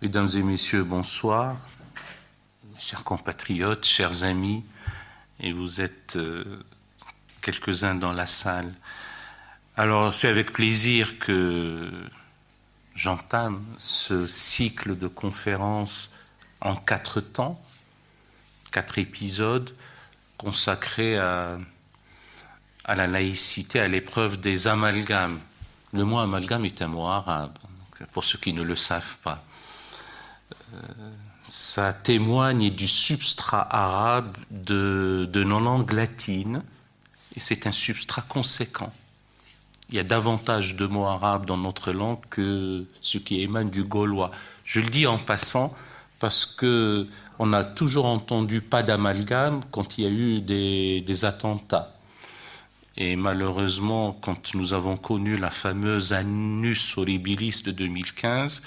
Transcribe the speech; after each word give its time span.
Mesdames 0.00 0.28
et 0.36 0.44
messieurs, 0.44 0.84
bonsoir. 0.84 1.56
Chers 2.78 3.02
compatriotes, 3.02 3.84
chers 3.84 4.22
amis, 4.22 4.62
et 5.40 5.50
vous 5.50 5.80
êtes 5.80 6.14
euh, 6.14 6.62
quelques-uns 7.42 7.96
dans 7.96 8.12
la 8.12 8.26
salle. 8.26 8.72
Alors, 9.76 10.14
c'est 10.14 10.28
avec 10.28 10.52
plaisir 10.52 11.18
que 11.18 11.90
j'entame 12.94 13.60
ce 13.76 14.28
cycle 14.28 14.96
de 14.96 15.08
conférences 15.08 16.14
en 16.60 16.76
quatre 16.76 17.20
temps, 17.20 17.60
quatre 18.70 18.98
épisodes 18.98 19.74
consacrés 20.36 21.18
à, 21.18 21.58
à 22.84 22.94
la 22.94 23.08
laïcité, 23.08 23.80
à 23.80 23.88
l'épreuve 23.88 24.38
des 24.38 24.68
amalgames. 24.68 25.40
Le 25.92 26.04
mot 26.04 26.20
amalgame 26.20 26.66
est 26.66 26.82
un 26.82 26.88
mot 26.88 27.08
arabe, 27.08 27.58
pour 28.12 28.22
ceux 28.22 28.38
qui 28.38 28.52
ne 28.52 28.62
le 28.62 28.76
savent 28.76 29.18
pas. 29.24 29.42
Ça 31.42 31.92
témoigne 31.92 32.70
du 32.70 32.88
substrat 32.88 33.66
arabe 33.70 34.36
de, 34.50 35.28
de 35.32 35.44
nos 35.44 35.60
langues 35.60 35.92
latines, 35.92 36.62
et 37.36 37.40
c'est 37.40 37.66
un 37.66 37.72
substrat 37.72 38.22
conséquent. 38.22 38.92
Il 39.90 39.96
y 39.96 39.98
a 39.98 40.04
davantage 40.04 40.76
de 40.76 40.86
mots 40.86 41.06
arabes 41.06 41.46
dans 41.46 41.56
notre 41.56 41.92
langue 41.92 42.18
que 42.28 42.84
ce 43.00 43.16
qui 43.16 43.40
émane 43.40 43.70
du 43.70 43.84
gaulois. 43.84 44.30
Je 44.64 44.80
le 44.80 44.90
dis 44.90 45.06
en 45.06 45.18
passant 45.18 45.74
parce 46.18 46.44
que 46.44 47.06
on 47.38 47.52
a 47.52 47.64
toujours 47.64 48.04
entendu 48.04 48.60
pas 48.60 48.82
d'amalgame 48.82 49.62
quand 49.70 49.96
il 49.96 50.04
y 50.04 50.06
a 50.06 50.10
eu 50.10 50.40
des, 50.40 51.00
des 51.00 51.24
attentats. 51.24 51.94
Et 52.96 53.14
malheureusement, 53.14 54.12
quand 54.20 54.54
nous 54.54 54.72
avons 54.72 54.96
connu 54.96 55.38
la 55.38 55.50
fameuse 55.50 56.12
Annus 56.12 56.98
Horribilis 56.98 57.62
de 57.64 57.70
2015, 57.70 58.62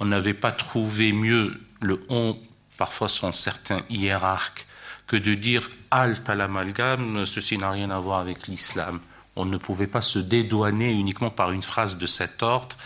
on 0.00 0.06
n'avait 0.06 0.34
pas 0.34 0.52
trouvé 0.52 1.12
mieux 1.12 1.60
le 1.80 2.02
on, 2.08 2.36
parfois 2.78 3.08
sont 3.08 3.32
certains 3.32 3.82
hiérarques, 3.90 4.66
que 5.06 5.16
de 5.16 5.34
dire 5.34 5.68
halte 5.90 6.28
à 6.28 6.34
l'amalgame, 6.34 7.26
ceci 7.26 7.58
n'a 7.58 7.70
rien 7.70 7.90
à 7.90 8.00
voir 8.00 8.20
avec 8.20 8.46
l'islam. 8.46 9.00
On 9.36 9.44
ne 9.44 9.58
pouvait 9.58 9.86
pas 9.86 10.02
se 10.02 10.18
dédouaner 10.18 10.90
uniquement 10.90 11.30
par 11.30 11.52
une 11.52 11.62
phrase 11.62 11.98
de 11.98 12.06
cet 12.06 12.42
ordre. 12.42 12.76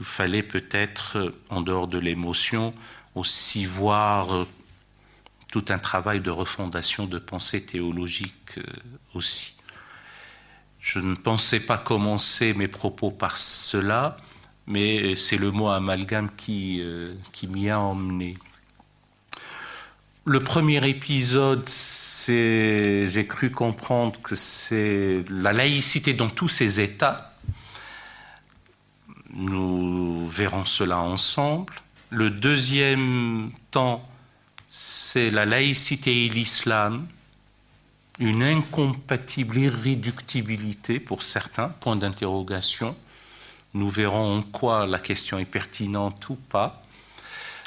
Il 0.00 0.06
fallait 0.06 0.42
peut-être, 0.42 1.34
en 1.48 1.60
dehors 1.60 1.88
de 1.88 1.98
l'émotion, 1.98 2.74
aussi 3.14 3.64
voir 3.64 4.46
tout 5.52 5.64
un 5.68 5.78
travail 5.78 6.20
de 6.20 6.30
refondation 6.30 7.06
de 7.06 7.18
pensée 7.18 7.64
théologique 7.64 8.58
euh, 8.58 8.62
aussi. 9.14 9.58
Je 10.80 10.98
ne 10.98 11.14
pensais 11.14 11.60
pas 11.60 11.78
commencer 11.78 12.54
mes 12.54 12.68
propos 12.68 13.10
par 13.10 13.36
cela, 13.36 14.16
mais 14.66 15.16
c'est 15.16 15.36
le 15.36 15.50
mot 15.50 15.68
amalgame 15.68 16.30
qui, 16.36 16.80
euh, 16.80 17.14
qui 17.32 17.46
m'y 17.46 17.70
a 17.70 17.80
emmené. 17.80 18.36
Le 20.24 20.40
premier 20.40 20.88
épisode, 20.88 21.68
j'ai 22.28 23.26
cru 23.28 23.50
comprendre 23.50 24.20
que 24.22 24.36
c'est 24.36 25.24
la 25.28 25.52
laïcité 25.52 26.14
dans 26.14 26.30
tous 26.30 26.48
ses 26.48 26.80
états. 26.80 27.34
Nous 29.34 30.28
verrons 30.28 30.64
cela 30.64 30.98
ensemble. 30.98 31.74
Le 32.10 32.30
deuxième 32.30 33.50
temps, 33.72 34.08
c'est 34.68 35.30
la 35.30 35.44
laïcité 35.44 36.26
et 36.26 36.28
l'islam 36.28 37.06
une 38.18 38.42
incompatible 38.42 39.58
irréductibilité 39.58 41.00
pour 41.00 41.22
certains, 41.22 41.68
point 41.68 41.96
d'interrogation. 41.96 42.94
Nous 43.74 43.88
verrons 43.88 44.38
en 44.38 44.42
quoi 44.42 44.86
la 44.86 44.98
question 44.98 45.38
est 45.38 45.46
pertinente 45.46 46.28
ou 46.28 46.34
pas. 46.34 46.82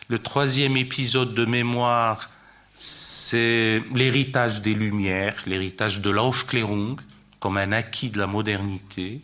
Le 0.08 0.20
troisième 0.20 0.78
épisode 0.78 1.34
de 1.34 1.45
mémoire, 1.45 2.30
c'est 2.78 3.81
l'héritage 3.94 4.61
des 4.61 4.76
Lumières, 4.76 5.42
l'héritage 5.48 6.02
de 6.02 6.11
l'Aufklärung 6.11 7.00
comme 7.39 7.58
un 7.58 7.71
acquis 7.71 8.10
de 8.10 8.20
la 8.20 8.27
modernité, 8.27 9.21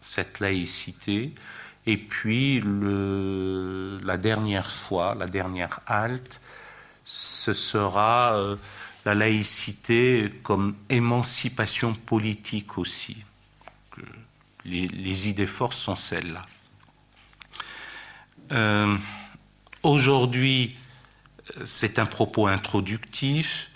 cette 0.00 0.40
laïcité. 0.40 1.32
Et 1.86 1.96
puis 1.96 2.62
la 2.62 4.16
dernière 4.18 4.70
fois, 4.70 5.14
la 5.14 5.26
dernière 5.26 5.80
halte, 5.86 6.40
ce 7.04 7.52
sera 7.52 8.34
euh, 8.34 8.56
la 9.04 9.14
laïcité 9.14 10.32
comme 10.42 10.74
émancipation 10.88 11.92
politique 11.92 12.78
aussi. 12.78 13.24
Les, 14.64 15.28
idées 15.28 15.46
fortes 15.46 15.74
sont 15.74 15.96
celles-là. 15.96 16.46
Euh, 18.52 18.96
aujourd'hui, 19.82 20.76
c'est 21.64 21.98
un 21.98 22.06
propos 22.06 22.46
introductif, 22.46 23.70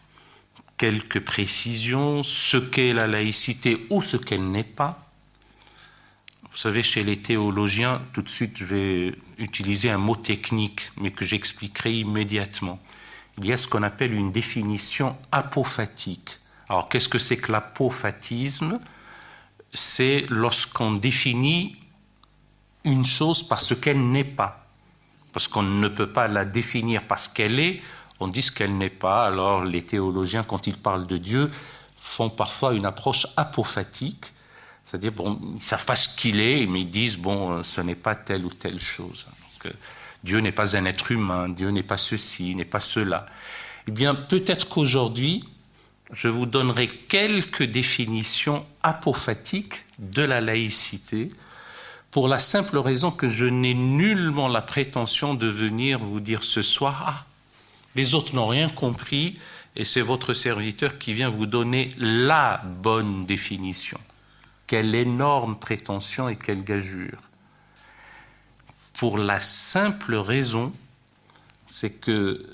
quelques 0.78 1.21
précisions, 1.21 2.22
ce 2.22 2.56
qu'est 2.56 2.94
la 2.94 3.06
laïcité 3.06 3.87
ou 3.91 4.00
ce 4.00 4.16
qu'elle 4.16 4.50
n'est 4.50 4.65
pas. 4.65 5.10
Vous 6.50 6.56
savez, 6.56 6.82
chez 6.82 7.04
les 7.04 7.19
théologiens, 7.19 8.03
tout 8.12 8.22
de 8.22 8.28
suite, 8.28 8.56
je 8.56 8.65
vais 8.65 9.15
utiliser 9.37 9.91
un 9.91 9.98
mot 9.98 10.16
technique, 10.16 10.91
mais 10.97 11.10
que 11.10 11.25
j'expliquerai 11.25 11.93
immédiatement 11.93 12.81
il 13.38 13.47
y 13.47 13.53
a 13.53 13.56
ce 13.56 13.69
qu'on 13.69 13.82
appelle 13.82 14.12
une 14.15 14.32
définition 14.32 15.16
apophatique. 15.31 16.41
Alors, 16.69 16.88
qu'est-ce 16.88 17.09
que 17.09 17.19
c'est 17.19 17.37
que 17.37 17.53
l'apophatisme? 17.53 18.81
C'est 19.75 20.27
lorsqu'on 20.29 20.93
définit 20.93 21.77
une 22.84 23.05
chose 23.05 23.43
parce 23.43 23.75
qu'elle 23.75 24.11
n'est 24.11 24.25
pas. 24.25 24.67
Parce 25.33 25.49
qu'on 25.49 25.62
ne 25.62 25.89
peut 25.89 26.11
pas 26.11 26.29
la 26.29 26.45
définir 26.45 27.03
parce 27.06 27.29
qu'elle 27.29 27.61
est, 27.61 27.83
on 28.21 28.28
dit 28.28 28.43
ce 28.43 28.51
qu'elle 28.51 28.77
n'est 28.77 28.91
pas. 28.91 29.27
Alors, 29.27 29.65
les 29.65 29.83
théologiens, 29.83 30.43
quand 30.43 30.67
ils 30.67 30.77
parlent 30.77 31.07
de 31.07 31.17
Dieu, 31.17 31.51
font 31.99 32.31
parfois 32.31 32.75
une 32.75 32.87
approche 32.87 33.27
apophatique. 33.37 34.33
C'est-à-dire, 34.84 35.12
bon, 35.12 35.39
ils 35.43 35.55
ne 35.57 35.61
savent 35.61 35.84
pas 35.84 35.97
ce 35.97 36.17
qu'il 36.17 36.41
est, 36.41 36.67
mais 36.67 36.81
ils 36.81 36.91
disent, 36.91 37.17
bon, 37.17 37.62
ce 37.62 37.81
n'est 37.83 37.95
pas 37.95 38.15
telle 38.15 38.45
ou 38.45 38.51
telle 38.51 38.81
chose. 38.81 39.27
Donc, 39.62 39.73
Dieu 40.25 40.39
n'est 40.41 40.53
pas 40.53 40.77
un 40.77 40.84
être 40.87 41.12
humain, 41.12 41.49
Dieu 41.49 41.71
n'est 41.71 41.83
pas 41.83 41.99
ceci, 41.99 42.55
n'est 42.55 42.65
pas 42.65 42.81
cela. 42.81 43.27
Eh 43.87 43.91
bien, 43.91 44.15
peut-être 44.15 44.69
qu'aujourd'hui, 44.69 45.45
je 46.13 46.29
vous 46.29 46.47
donnerai 46.47 46.89
quelques 46.89 47.65
définitions 47.65 48.67
apophatiques 48.83 49.85
de 49.99 50.23
la 50.23 50.41
laïcité, 50.41 51.31
pour 52.11 52.29
la 52.29 52.39
simple 52.39 52.79
raison 52.79 53.11
que 53.11 53.29
je 53.29 53.45
n'ai 53.45 53.75
nullement 53.75 54.49
la 54.49 54.63
prétention 54.63 55.35
de 55.35 55.47
venir 55.47 55.99
vous 55.99 56.21
dire 56.21 56.43
ce 56.43 56.63
soir, 56.63 57.05
ah, 57.07 57.27
les 57.95 58.15
autres 58.15 58.35
n'ont 58.35 58.47
rien 58.47 58.69
compris, 58.69 59.39
et 59.77 59.85
c'est 59.85 60.01
votre 60.01 60.35
serviteur 60.35 60.99
qui 60.99 61.13
vient 61.13 61.29
vous 61.29 61.47
donner 61.47 61.91
la 61.99 62.63
bonne 62.65 63.27
définition. 63.27 63.99
Quelle 64.67 64.95
énorme 64.95 65.59
prétention 65.59 66.29
et 66.29 66.37
quelle 66.37 66.65
gageure 66.65 67.19
pour 68.99 69.17
la 69.17 69.41
simple 69.41 70.17
raison, 70.17 70.73
c'est 71.69 72.01
que 72.01 72.45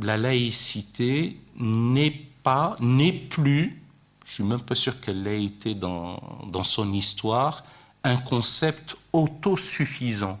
la 0.00 0.16
laïcité 0.16 1.36
n'est 1.56 2.22
n'est 2.80 3.12
plus, 3.12 3.80
je 4.24 4.32
suis 4.32 4.44
même 4.44 4.60
pas 4.60 4.74
sûr 4.74 5.00
qu'elle 5.00 5.22
l'ait 5.22 5.44
été 5.44 5.74
dans, 5.74 6.20
dans 6.46 6.64
son 6.64 6.92
histoire, 6.92 7.64
un 8.04 8.16
concept 8.16 8.96
autosuffisant. 9.12 10.38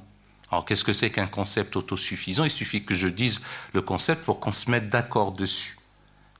Alors 0.50 0.64
qu'est-ce 0.64 0.84
que 0.84 0.92
c'est 0.92 1.10
qu'un 1.10 1.26
concept 1.26 1.76
autosuffisant? 1.76 2.44
Il 2.44 2.50
suffit 2.50 2.84
que 2.84 2.94
je 2.94 3.08
dise 3.08 3.40
le 3.72 3.82
concept 3.82 4.24
pour 4.24 4.40
qu'on 4.40 4.52
se 4.52 4.70
mette 4.70 4.88
d'accord 4.88 5.32
dessus. 5.32 5.78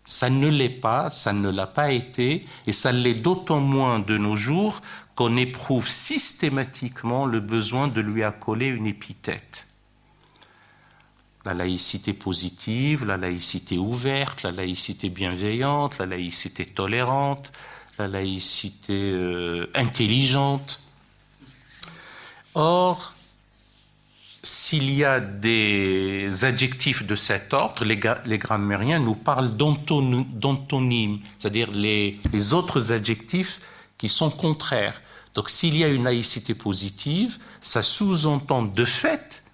Ça 0.05 0.29
ne 0.29 0.49
l'est 0.49 0.69
pas, 0.69 1.11
ça 1.11 1.33
ne 1.33 1.49
l'a 1.49 1.67
pas 1.67 1.93
été, 1.93 2.47
et 2.67 2.73
ça 2.73 2.93
l'est 2.93 3.15
d'autant 3.15 3.61
moins 3.61 4.01
de 4.01 4.19
nos 4.19 4.37
jours 4.37 4.83
qu'on 5.15 5.37
éprouve 5.37 5.89
systématiquement 5.89 7.25
le 7.25 7.41
besoin 7.41 7.89
de 7.89 8.01
lui 8.01 8.23
accoler 8.23 8.67
une 8.67 8.87
épithète. 8.87 9.67
La 11.45 11.55
laïcité 11.55 12.13
positive, 12.13 13.05
la 13.05 13.17
laïcité 13.17 13.77
ouverte, 13.77 14.43
la 14.43 14.53
laïcité 14.53 15.09
bienveillante, 15.09 15.99
la 15.99 16.07
laïcité 16.07 16.65
tolérante, 16.65 17.51
la 17.99 18.07
laïcité 18.07 18.93
euh, 18.93 19.67
intelligente. 19.75 20.81
Or, 22.55 23.13
s'il 24.43 24.91
y 24.91 25.05
a 25.05 25.21
des 25.21 26.45
adjectifs 26.45 27.05
de 27.05 27.15
cet 27.15 27.53
ordre, 27.53 27.85
les, 27.85 28.39
grammairiens 28.39 28.99
nous 28.99 29.15
parlent 29.15 29.51
d'antonymes, 29.51 31.21
c'est-à-dire 31.39 31.71
les, 31.71 32.19
les 32.33 32.53
autres 32.53 32.93
adjectifs 32.93 33.61
qui 33.99 34.09
sont 34.09 34.31
contraires. 34.31 35.01
Donc 35.35 35.49
s'il 35.49 35.77
y 35.77 35.85
a 35.85 35.89
une 35.89 36.05
laïcité 36.05 36.55
positive, 36.55 37.39
ça 37.61 37.83
sous-entend 37.83 38.63
de 38.63 38.85
fait, 38.85 39.45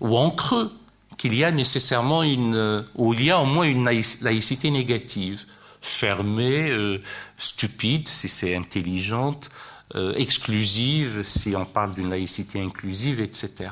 ou 0.00 0.16
en 0.16 0.30
creux, 0.30 0.70
qu'il 1.16 1.34
y 1.34 1.44
a 1.44 1.50
nécessairement 1.50 2.22
une, 2.22 2.84
ou 2.94 3.14
il 3.14 3.24
y 3.24 3.30
a 3.30 3.40
au 3.40 3.46
moins 3.46 3.66
une 3.66 3.84
laïcité 3.84 4.70
négative, 4.70 5.44
fermée, 5.80 6.70
euh, 6.70 6.98
stupide 7.38 8.08
si 8.08 8.28
c'est 8.28 8.54
intelligente, 8.56 9.50
euh, 9.94 10.14
exclusive 10.14 11.22
si 11.22 11.54
on 11.56 11.64
parle 11.64 11.94
d'une 11.94 12.10
laïcité 12.10 12.60
inclusive, 12.60 13.20
etc. 13.20 13.70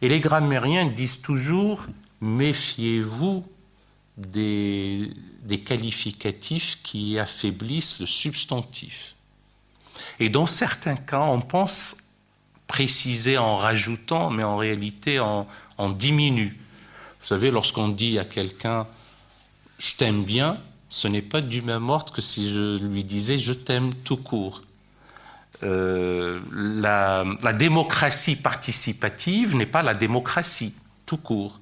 Et 0.00 0.08
les 0.08 0.20
grammairiens 0.20 0.86
disent 0.86 1.22
toujours 1.22 1.86
méfiez-vous 2.20 3.44
des, 4.16 5.10
des 5.42 5.60
qualificatifs 5.60 6.82
qui 6.82 7.18
affaiblissent 7.18 8.00
le 8.00 8.06
substantif. 8.06 9.14
Et 10.20 10.28
dans 10.28 10.46
certains 10.46 10.96
cas, 10.96 11.22
on 11.22 11.40
pense 11.40 11.96
préciser 12.66 13.38
en 13.38 13.56
rajoutant, 13.56 14.30
mais 14.30 14.42
en 14.42 14.56
réalité 14.56 15.20
en, 15.20 15.46
en 15.82 15.90
diminue. 15.90 16.56
Vous 17.20 17.26
savez, 17.26 17.50
lorsqu'on 17.50 17.88
dit 17.88 18.18
à 18.18 18.24
quelqu'un 18.24 18.86
je 19.78 19.94
t'aime 19.96 20.22
bien, 20.22 20.58
ce 20.88 21.08
n'est 21.08 21.22
pas 21.22 21.40
du 21.40 21.60
même 21.60 21.90
ordre 21.90 22.12
que 22.12 22.22
si 22.22 22.52
je 22.52 22.78
lui 22.78 23.02
disais 23.02 23.38
je 23.38 23.52
t'aime 23.52 23.92
tout 23.94 24.16
court. 24.16 24.62
Euh, 25.64 26.40
la, 26.52 27.24
démocratie 27.52 28.36
participative 28.36 29.54
n'est 29.56 29.66
pas 29.66 29.82
la 29.82 29.94
démocratie 29.94 30.74
tout 31.06 31.16
court. 31.16 31.60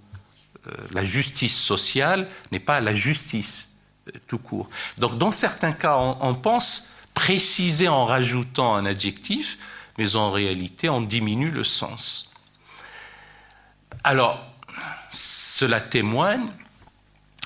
Euh, 0.66 0.72
la 0.92 1.04
justice 1.04 1.58
sociale 1.58 2.26
n'est 2.50 2.60
pas 2.60 2.80
la 2.80 2.94
justice 2.94 3.78
euh, 4.08 4.12
tout 4.26 4.38
court. 4.38 4.68
Donc 4.98 5.18
dans 5.18 5.32
certains 5.32 5.72
cas, 5.72 5.96
on, 5.96 6.34
pense 6.34 6.92
préciser 7.14 7.88
en 7.88 8.06
rajoutant 8.06 8.74
un 8.74 8.86
adjectif, 8.86 9.58
mais 9.98 10.16
en 10.16 10.30
réalité, 10.30 10.88
on 10.88 11.02
diminue 11.02 11.50
le 11.50 11.64
sens. 11.64 12.32
Alors, 14.02 14.42
cela 15.10 15.80
témoigne 15.80 16.46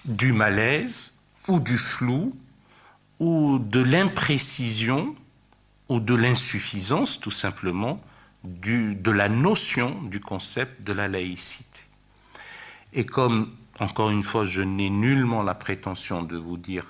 du 0.04 0.32
malaise 0.32 1.18
ou 1.48 1.58
du 1.60 1.76
flou 1.76 2.36
ou 3.18 3.58
de 3.58 3.80
l'imprécision 3.80 5.16
ou 5.88 6.00
de 6.00 6.14
l'insuffisance 6.14 7.20
tout 7.20 7.30
simplement 7.30 8.00
de 8.44 9.10
la 9.10 9.28
notion 9.28 10.00
du 10.02 10.20
concept 10.20 10.82
de 10.82 10.92
la 10.92 11.08
laïcité. 11.08 11.80
Et 12.92 13.04
comme, 13.04 13.54
encore 13.80 14.10
une 14.10 14.22
fois, 14.22 14.46
je 14.46 14.62
n'ai 14.62 14.90
nullement 14.90 15.42
la 15.42 15.54
prétention 15.54 16.22
de 16.22 16.36
vous 16.36 16.56
dire, 16.56 16.84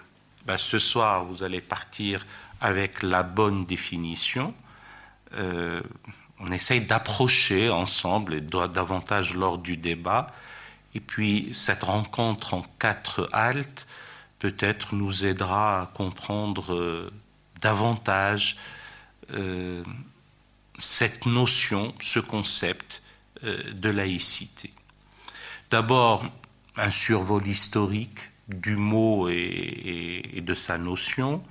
ben, 0.47 0.59
ce 0.59 0.79
soir, 0.79 1.25
vous 1.25 1.43
allez 1.43 1.61
partir 1.61 2.27
avec 2.61 3.03
la 3.03 3.23
bonne 3.23 3.65
définition, 3.65 4.55
euh, 5.35 5.81
on 6.41 6.51
essaye 6.53 6.81
d'approcher 6.81 7.71
ensemble, 7.71 8.35
et 8.35 8.41
davantage 8.41 9.35
lors 9.35 9.59
du 9.59 9.77
débat, 9.77 10.33
et 10.95 11.01
puis 11.01 11.49
cette 11.53 11.83
rencontre 11.83 12.55
en 12.55 12.63
quatre 12.79 13.29
haltes 13.33 13.87
peut-être 14.39 14.95
nous 14.95 15.25
aidera 15.25 15.83
à 15.83 15.87
comprendre 15.87 16.75
euh, 16.75 17.11
davantage 17.61 18.57
euh, 19.33 19.83
cette 20.79 21.27
notion, 21.27 21.95
ce 22.01 22.21
concept 22.21 23.03
euh, 23.45 23.73
de 23.73 23.89
laïcité. 23.89 24.73
D'abord, 25.71 26.25
un 26.77 26.91
survol 26.91 27.47
historique 27.47 28.19
du 28.49 28.77
mot 28.77 29.29
et, 29.29 30.43
de 30.43 30.55
sa 30.55 30.77
notion. 30.77 31.43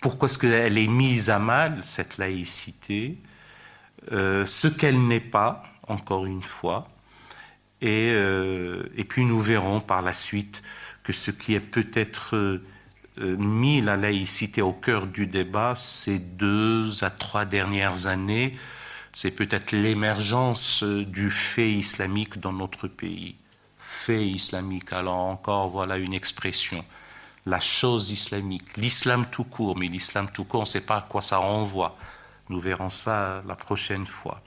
Pourquoi 0.00 0.28
est-ce 0.28 0.38
qu'elle 0.38 0.76
est 0.76 0.86
mise 0.86 1.30
à 1.30 1.38
mal, 1.38 1.82
cette 1.82 2.18
laïcité? 2.18 3.16
Ce 4.10 4.68
qu'elle 4.68 5.06
n'est 5.06 5.20
pas, 5.20 5.64
encore 5.86 6.26
une 6.26 6.42
fois, 6.42 6.88
euh, 7.82 8.88
et, 8.96 9.04
puis 9.04 9.24
nous 9.24 9.40
verrons 9.40 9.80
par 9.80 10.02
la 10.02 10.12
suite 10.12 10.62
que 11.02 11.12
ce 11.12 11.30
qui 11.30 11.54
est 11.54 11.60
peut-être 11.60 12.34
euh, 12.34 12.60
mis 13.18 13.80
la 13.80 13.96
laïcité 13.96 14.62
au 14.62 14.72
cœur 14.72 15.06
du 15.06 15.26
débat 15.26 15.74
ces 15.76 16.18
deux 16.18 17.04
à 17.04 17.10
trois 17.10 17.44
dernières 17.44 18.06
années, 18.06 18.56
c'est 19.12 19.30
peut-être 19.30 19.72
l'émergence 19.72 20.82
du 20.82 21.30
fait 21.30 21.70
islamique 21.70 22.38
dans 22.40 22.52
notre 22.52 22.88
pays. 22.88 23.36
Fait 23.78 24.26
islamique, 24.26 24.92
alors 24.92 25.16
encore 25.16 25.68
voilà 25.68 25.98
une 25.98 26.14
expression. 26.14 26.84
La 27.46 27.60
chose 27.60 28.10
islamique, 28.10 28.76
l'islam 28.76 29.24
tout 29.30 29.44
court, 29.44 29.76
mais 29.76 29.86
l'islam 29.86 30.28
tout 30.32 30.44
court, 30.44 30.60
on 30.60 30.64
ne 30.64 30.68
sait 30.68 30.84
pas 30.84 30.98
à 30.98 31.02
quoi 31.02 31.22
ça 31.22 31.38
renvoie. 31.38 31.96
Nous 32.48 32.60
verrons 32.60 32.90
ça 32.90 33.42
la 33.46 33.54
prochaine 33.54 34.06
fois. 34.06 34.40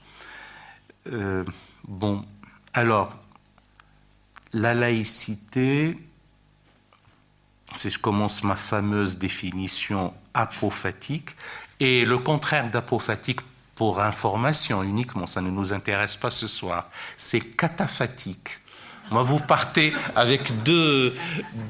Euh, 1.10 1.44
bon, 1.84 2.24
alors, 2.74 3.16
la 4.52 4.74
laïcité, 4.74 5.96
si 7.74 7.90
je 7.90 7.98
commence 7.98 8.44
ma 8.44 8.56
fameuse 8.56 9.18
définition 9.18 10.14
apophatique, 10.34 11.30
et 11.80 12.04
le 12.04 12.18
contraire 12.18 12.70
d'apophatique 12.70 13.40
pour 13.74 14.00
information 14.00 14.82
uniquement, 14.82 15.26
ça 15.26 15.40
ne 15.40 15.50
nous 15.50 15.72
intéresse 15.72 16.16
pas 16.16 16.30
ce 16.30 16.46
soir, 16.46 16.88
c'est 17.16 17.40
cataphatique. 17.40 18.60
Moi, 19.10 19.22
vous 19.22 19.40
partez 19.40 19.92
avec 20.14 20.62
deux, 20.62 21.14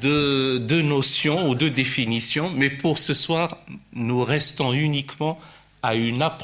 deux, 0.01 0.81
notions 0.81 1.49
ou 1.49 1.55
deux 1.55 1.69
définitions, 1.69 2.51
mais 2.55 2.69
pour 2.69 2.97
ce 2.97 3.13
soir, 3.13 3.57
nous 3.93 4.23
restons 4.23 4.71
uniquement 4.71 5.39
à, 5.83 5.91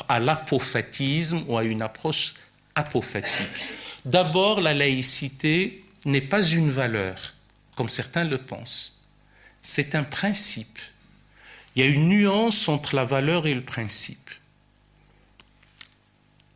à 0.09 0.19
l'apophatisme 0.19 1.43
ou 1.47 1.57
à 1.57 1.63
une 1.63 1.81
approche 1.81 2.35
apophatique. 2.75 3.63
D'abord, 4.05 4.61
la 4.61 4.73
laïcité 4.73 5.83
n'est 6.05 6.21
pas 6.21 6.43
une 6.43 6.71
valeur, 6.71 7.33
comme 7.75 7.89
certains 7.89 8.23
le 8.23 8.37
pensent. 8.37 9.07
C'est 9.61 9.95
un 9.95 10.03
principe. 10.03 10.79
Il 11.75 11.83
y 11.83 11.85
a 11.85 11.89
une 11.89 12.09
nuance 12.09 12.67
entre 12.69 12.95
la 12.95 13.05
valeur 13.05 13.47
et 13.47 13.53
le 13.53 13.63
principe. 13.63 14.29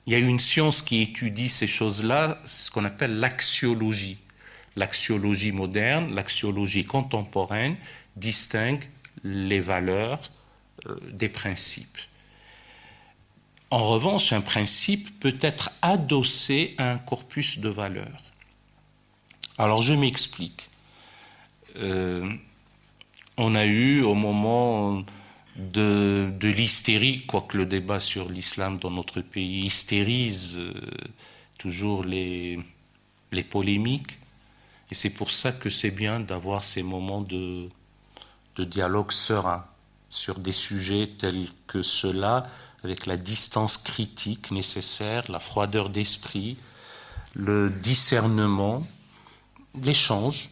Il 0.06 0.14
y 0.14 0.16
a 0.16 0.20
une 0.20 0.40
science 0.40 0.82
qui 0.82 1.02
étudie 1.02 1.50
ces 1.50 1.68
choses-là, 1.68 2.42
ce 2.46 2.70
qu'on 2.72 2.84
appelle 2.84 3.20
l'axiologie. 3.20 4.18
L'axiologie 4.76 5.52
moderne, 5.52 6.14
l'axiologie 6.14 6.84
contemporaine 6.84 7.78
distingue 8.16 8.84
les 9.24 9.60
valeurs 9.60 10.32
euh, 10.88 10.96
des 11.12 11.30
principes. 11.30 11.98
En 13.74 13.90
revanche, 13.90 14.34
un 14.34 14.42
principe 14.42 15.20
peut 15.20 15.36
être 15.42 15.72
adossé 15.82 16.76
à 16.78 16.92
un 16.92 17.00
corpus 17.00 17.58
de 17.58 17.70
valeurs. 17.70 18.22
Alors 19.58 19.82
je 19.82 19.96
m'explique. 19.96 20.70
Euh, 21.78 22.32
on 23.36 23.56
a 23.56 23.66
eu 23.66 24.04
au 24.04 24.14
moment 24.14 25.04
de, 25.56 26.32
l'hystérie, 26.44 27.26
quoique 27.26 27.58
le 27.58 27.66
débat 27.66 28.00
sur 28.00 28.30
l'islam 28.30 28.78
dans 28.78 28.92
notre 28.92 29.22
pays 29.22 29.66
hystérise 29.66 30.56
euh, 30.60 30.72
toujours 31.58 32.04
les, 32.04 32.60
polémiques, 33.50 34.20
et 34.92 34.94
c'est 34.94 35.16
pour 35.16 35.32
ça 35.32 35.52
que 35.52 35.72
c'est 35.72 35.90
bien 35.90 36.20
d'avoir 36.20 36.64
ces 36.64 36.84
moments 36.84 37.22
de, 37.22 37.70
de 38.56 38.66
dialogue 38.66 39.12
serein 39.12 39.66
sur 40.10 40.38
des 40.38 40.52
sujets 40.52 41.10
tels 41.18 41.48
que 41.66 41.82
ceux-là, 41.82 42.46
avec 42.84 43.06
la 43.06 43.18
distance 43.18 43.78
critique 43.78 44.52
nécessaire, 44.52 45.24
la 45.30 45.40
froideur 45.40 45.90
d'esprit, 45.90 46.58
le 47.34 47.70
discernement, 47.70 48.86
l'échange, 49.82 50.50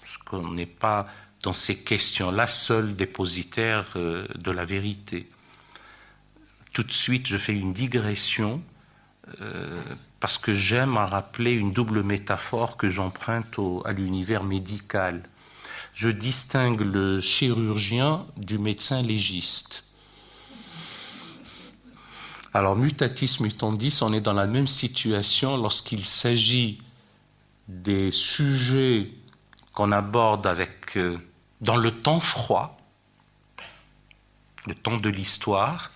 parce 0.00 0.16
qu'on 0.18 0.52
n'est 0.52 0.66
pas 0.66 1.06
dans 1.42 1.52
ces 1.52 1.76
questions-là 1.76 2.46
seul 2.46 2.96
dépositaire 2.96 3.86
euh, 3.96 4.26
de 4.34 4.50
la 4.50 4.64
vérité. 4.64 5.28
Tout 6.72 6.82
de 6.82 6.92
suite, 6.92 7.26
je 7.26 7.36
fais 7.36 7.54
une 7.54 7.72
digression 7.72 8.62
euh, 9.40 9.80
parce 10.20 10.38
que 10.38 10.54
j'aime 10.54 10.96
à 10.96 11.06
rappeler 11.06 11.52
une 11.52 11.72
double 11.72 12.02
métaphore 12.02 12.76
que 12.76 12.88
j'emprunte 12.88 13.56
à 13.84 13.92
l'univers 13.92 14.44
médical. 14.44 15.22
Je 15.94 16.08
distingue 16.08 16.80
le 16.80 17.20
chirurgien 17.20 18.26
du 18.36 18.58
médecin 18.58 19.02
légiste. 19.02 19.95
Alors, 22.56 22.74
mutatis 22.74 23.36
mutandis, 23.40 23.98
on 24.00 24.14
est 24.14 24.22
dans 24.22 24.32
la 24.32 24.46
même 24.46 24.66
situation 24.66 25.58
lorsqu'il 25.58 26.06
s'agit 26.06 26.80
des 27.68 28.10
sujets 28.10 29.10
qu'on 29.74 29.92
aborde 29.92 30.46
avec, 30.46 30.96
euh, 30.96 31.18
dans 31.60 31.76
le 31.76 31.90
temps 31.90 32.18
froid, 32.18 32.78
le 34.66 34.74
temps 34.74 34.96
de 34.96 35.10
l'histoire, 35.10 35.90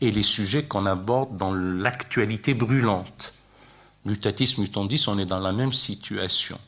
et 0.00 0.10
les 0.10 0.24
sujets 0.24 0.64
qu'on 0.64 0.86
aborde 0.86 1.36
dans 1.36 1.54
l'actualité 1.54 2.54
brûlante. 2.54 3.34
Mutatis 4.06 4.56
mutandis, 4.58 5.04
on 5.06 5.20
est 5.20 5.24
dans 5.24 5.38
la 5.38 5.52
même 5.52 5.72
situation. 5.72 6.58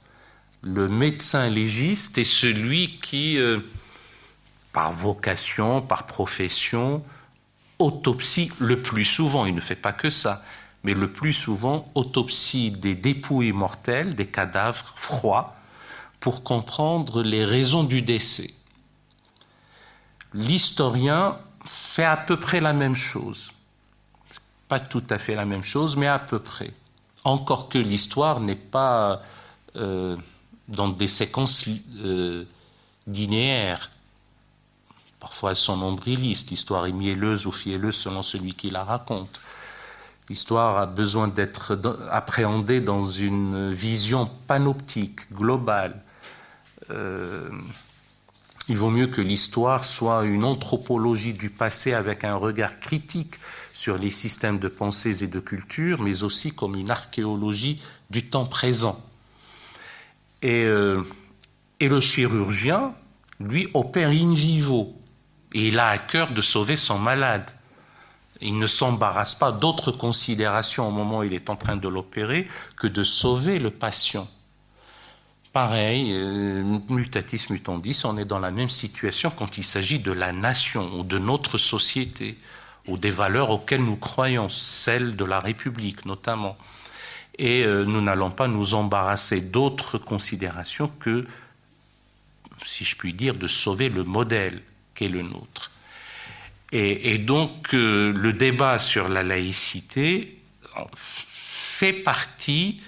Le 0.63 0.87
médecin 0.87 1.51
légiste 1.51 2.19
est 2.19 2.23
celui 2.23 3.01
qui, 3.01 3.37
euh, 3.39 3.59
par 4.73 4.93
vocation, 4.93 5.83
par 5.83 6.07
profession, 6.07 7.03
autopsie 7.79 8.51
le 8.59 8.83
plus 8.83 9.05
souvent, 9.05 9.47
il 9.47 9.55
ne 9.55 9.61
fait 9.61 9.77
pas 9.77 9.93
que 9.93 10.11
ça, 10.11 10.43
mais 10.85 10.95
le 10.95 11.11
plus 11.11 11.33
souvent 11.33 11.91
autopsie 11.95 12.71
des 12.71 12.95
dépouilles 12.95 13.53
mortelles, 13.53 14.15
des 14.15 14.27
cadavres 14.27 14.93
froids, 14.97 15.57
pour 16.21 16.43
comprendre 16.43 17.23
les 17.23 17.45
raisons 17.45 17.85
du 17.85 18.03
décès. 18.03 18.53
L'historien 20.35 21.37
fait 21.65 22.05
à 22.05 22.17
peu 22.17 22.39
près 22.39 22.61
la 22.61 22.73
même 22.73 22.97
chose. 22.97 23.53
Pas 24.69 24.81
tout 24.81 25.05
à 25.11 25.19
fait 25.19 25.35
la 25.35 25.45
même 25.45 25.65
chose, 25.65 25.97
mais 25.97 26.07
à 26.07 26.19
peu 26.19 26.39
près. 26.39 26.73
encore 27.25 27.69
que 27.69 27.79
l'histoire 27.79 28.41
n'est 28.41 28.55
pas 28.55 29.23
euh, 29.77 30.17
dans 30.69 30.89
des 30.89 31.09
séquences 31.09 31.67
euh, 31.99 32.45
linéaires. 33.07 33.91
Parfois 35.21 35.51
elles 35.51 35.57
sont 35.57 35.77
nombrilistes, 35.77 36.51
l'histoire 36.51 36.87
est 36.87 36.93
mielleuse 36.93 37.47
ou 37.47 37.53
fielleuse 37.53 37.97
selon 37.97 38.23
celui 38.23 38.55
qui 38.55 38.71
la 38.71 38.85
raconte. 38.85 39.41
L'histoire 40.29 40.77
a 40.77 40.87
besoin 40.87 41.29
d'être 41.29 41.79
appréhendée 42.11 42.81
dans 42.81 43.07
une 43.07 43.73
vision 43.73 44.31
panoptique, 44.47 45.33
globale. 45.33 46.03
Euh, 46.91 47.49
il 48.69 48.77
vaut 48.77 48.91
mieux 48.91 49.07
que 49.07 49.23
l'histoire 49.23 49.87
soit 49.87 50.25
une 50.25 50.45
anthropologie 50.45 51.33
du 51.33 51.49
passé 51.49 51.95
avec 51.95 52.25
un 52.25 52.35
regard 52.35 52.79
critique 52.79 53.37
sur 53.73 53.97
les 53.97 54.11
systèmes 54.11 54.59
de 54.59 54.69
pensées 54.69 55.25
et 55.25 55.29
de 55.29 55.41
culture, 55.41 56.03
mais 56.03 56.23
aussi 56.23 56.55
comme 56.55 56.77
une 56.77 56.91
archéologie 56.91 57.81
du 58.11 58.29
temps 58.29 58.45
présent. 58.45 59.03
Et, 60.43 60.65
euh, 60.65 61.03
et 61.81 61.89
le 61.89 62.01
chirurgien, 62.01 62.93
lui, 63.41 63.69
opère 63.73 64.11
in 64.11 64.35
vivo. 64.35 64.98
Et 65.59 65.69
il 65.69 65.81
a 65.81 65.89
à 65.89 65.99
cœur 65.99 66.31
de 66.31 66.41
sauver 66.41 66.77
son 66.77 67.01
malade. 67.01 67.51
Il 68.41 68.61
ne 68.61 68.69
s'embarrasse 68.69 69.35
pas 69.35 69.51
d'autres 69.51 69.91
considérations 69.91 70.87
au 70.87 70.93
moment 70.93 71.19
où 71.19 71.23
il 71.25 71.35
est 71.35 71.51
en 71.51 71.57
train 71.57 71.77
de 71.77 71.89
l'opérer 71.89 72.47
que 72.77 72.87
de 72.87 73.03
sauver 73.03 73.59
le 73.59 73.71
patient. 73.71 74.29
Pareil, 75.53 76.13
euh, 76.13 76.63
mutatis 76.89 77.47
mutandis, 77.51 78.03
on 78.05 78.17
est 78.19 78.25
dans 78.25 78.39
la 78.39 78.53
même 78.53 78.71
situation 78.71 79.31
quand 79.31 79.59
il 79.59 79.65
s'agit 79.65 79.99
de 79.99 80.13
la 80.13 80.33
nation 80.33 80.93
ou 80.95 81.03
de 81.03 81.19
notre 81.19 81.59
société 81.59 82.39
ou 82.87 82.97
des 82.97 83.11
valeurs 83.11 83.51
auxquelles 83.51 83.85
nous 83.85 83.97
croyons, 83.97 84.49
celles 84.49 85.17
de 85.17 85.25
la 85.25 85.41
République 85.41 86.07
notamment. 86.07 86.57
Et 87.37 87.65
euh, 87.65 87.85
nous 87.85 88.01
n'allons 88.01 88.31
pas 88.31 88.47
nous 88.47 88.75
embarrasser 88.75 89.41
d'autres 89.41 89.99
considérations 89.99 90.87
que, 91.01 91.27
si 92.65 92.85
je 92.85 92.95
puis 92.95 93.13
dire, 93.13 93.35
de 93.35 93.49
sauver 93.49 93.89
le 93.89 94.05
modèle 94.05 94.63
le 95.07 95.23
nôtre. 95.23 95.71
Et, 96.73 97.17
donc 97.19 97.73
euh, 97.73 98.13
le 98.13 98.33
débat 98.33 98.79
sur 98.79 99.09
la 99.09 99.23
laïcité 99.23 100.39
fait 100.95 101.95
partie 101.95 102.83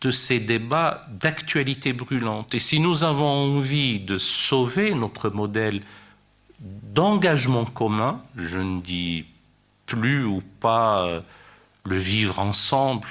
de 0.00 0.10
ces 0.10 0.40
débats 0.40 1.02
d'actualité 1.10 1.92
brûlante. 1.92 2.54
Et 2.54 2.58
si 2.58 2.80
nous 2.80 3.04
avons 3.04 3.26
envie 3.26 4.00
de 4.00 4.16
sauver 4.16 4.94
notre 4.94 5.28
modèle 5.28 5.82
d'engagement 6.58 7.66
commun, 7.66 8.22
je 8.36 8.58
ne 8.58 8.80
dis 8.80 9.26
plus 9.84 10.24
ou 10.24 10.42
pas 10.60 11.06
euh, 11.06 11.20
le 11.84 11.98
vivre 11.98 12.38
ensemble, 12.38 13.08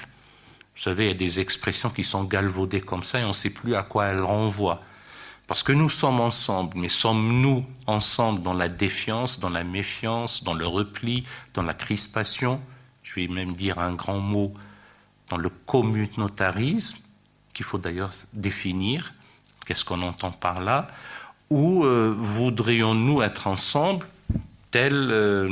vous 0.76 0.82
savez, 0.82 1.06
il 1.06 1.08
y 1.10 1.12
a 1.12 1.14
des 1.14 1.40
expressions 1.40 1.90
qui 1.90 2.04
sont 2.06 2.24
galvaudées 2.24 2.82
comme 2.82 3.04
ça 3.04 3.20
et 3.20 3.26
on 3.26 3.30
ne 3.30 3.34
sait 3.34 3.50
plus 3.50 3.76
à 3.76 3.84
quoi 3.84 4.06
elles 4.06 4.22
renvoient. 4.22 4.82
Parce 5.50 5.64
que 5.64 5.72
nous 5.72 5.90
sommes 5.90 6.20
ensemble, 6.20 6.78
mais 6.78 6.90
sommes-nous 6.90 7.66
ensemble 7.88 8.44
dans 8.44 8.54
la 8.54 8.70
défiance, 8.70 9.40
dans 9.40 9.50
la 9.50 9.64
méfiance, 9.64 10.44
dans 10.44 10.54
le 10.54 10.68
repli, 10.68 11.24
dans 11.56 11.64
la 11.64 11.74
crispation? 11.74 12.62
Je 13.02 13.16
vais 13.16 13.28
même 13.28 13.54
dire 13.54 13.80
un 13.80 13.96
grand 13.96 14.20
mot, 14.20 14.54
dans 15.28 15.38
le 15.38 15.50
communautarisme, 15.50 17.00
qu'il 17.52 17.66
faut 17.66 17.80
d'ailleurs 17.80 18.12
définir. 18.32 19.12
Qu'est-ce 19.66 19.84
qu'on 19.84 20.04
entend 20.04 20.30
par 20.30 20.62
là? 20.62 20.88
Ou 21.50 21.84
euh, 21.84 22.14
voudrions-nous 22.16 23.24
être 23.24 23.48
ensemble, 23.48 24.06
telle 24.70 25.10
euh, 25.10 25.52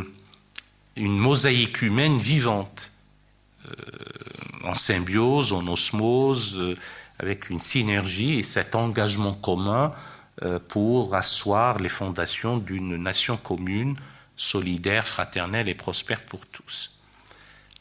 une 0.96 1.18
mosaïque 1.18 1.82
humaine 1.82 2.20
vivante, 2.20 2.92
euh, 3.66 3.72
en 4.64 4.76
symbiose, 4.76 5.54
en 5.54 5.66
osmose 5.66 6.76
avec 7.20 7.50
une 7.50 7.60
synergie 7.60 8.40
et 8.40 8.44
cet 8.44 8.76
engagement 8.76 9.34
commun 9.34 9.94
euh, 10.44 10.60
pour 10.60 11.16
asseoir 11.16 11.80
les 11.80 11.90
fondations 11.90 12.58
d'une 12.58 12.96
nation 12.96 13.38
commune, 13.38 13.96
solidaire, 14.36 15.08
fraternelle 15.08 15.68
et 15.68 15.74
prospère 15.74 16.22
pour 16.22 16.46
tous. 16.46 16.92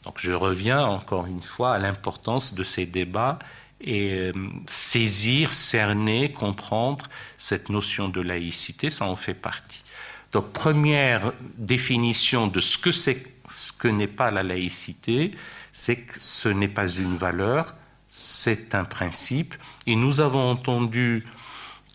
Donc 0.03 0.15
je 0.19 0.31
reviens 0.31 0.83
encore 0.83 1.27
une 1.27 1.43
fois 1.43 1.73
à 1.73 1.79
l'importance 1.79 2.53
de 2.53 2.63
ces 2.63 2.85
débats 2.85 3.37
et 3.79 4.13
euh, 4.13 4.33
saisir, 4.65 5.53
cerner, 5.53 6.31
comprendre 6.31 7.05
cette 7.37 7.69
notion 7.69 8.09
de 8.09 8.21
laïcité, 8.21 8.89
ça 8.89 9.05
en 9.05 9.15
fait 9.15 9.35
partie. 9.35 9.83
Donc 10.31 10.51
première 10.51 11.31
définition 11.57 12.47
de 12.47 12.59
ce 12.59 12.77
que 12.77 12.91
c'est, 12.91 13.23
ce 13.49 13.71
que 13.71 13.87
n'est 13.87 14.07
pas 14.07 14.31
la 14.31 14.43
laïcité, 14.43 15.35
c'est 15.71 15.97
que 15.97 16.19
ce 16.19 16.49
n'est 16.49 16.67
pas 16.67 16.89
une 16.89 17.15
valeur, 17.15 17.75
c'est 18.09 18.75
un 18.75 18.85
principe. 18.85 19.55
Et 19.85 19.95
nous 19.95 20.19
avons 20.19 20.49
entendu 20.51 21.25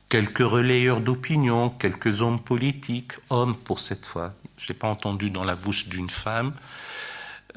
quelques 0.08 0.38
relayeurs 0.38 1.00
d'opinion, 1.00 1.70
quelques 1.70 2.22
hommes 2.22 2.40
politiques, 2.40 3.12
hommes 3.30 3.56
pour 3.56 3.78
cette 3.78 4.04
fois, 4.04 4.34
je 4.58 4.64
ne 4.64 4.68
l'ai 4.68 4.74
pas 4.74 4.88
entendu 4.88 5.30
dans 5.30 5.44
la 5.44 5.54
bouche 5.54 5.88
d'une 5.88 6.10
femme, 6.10 6.52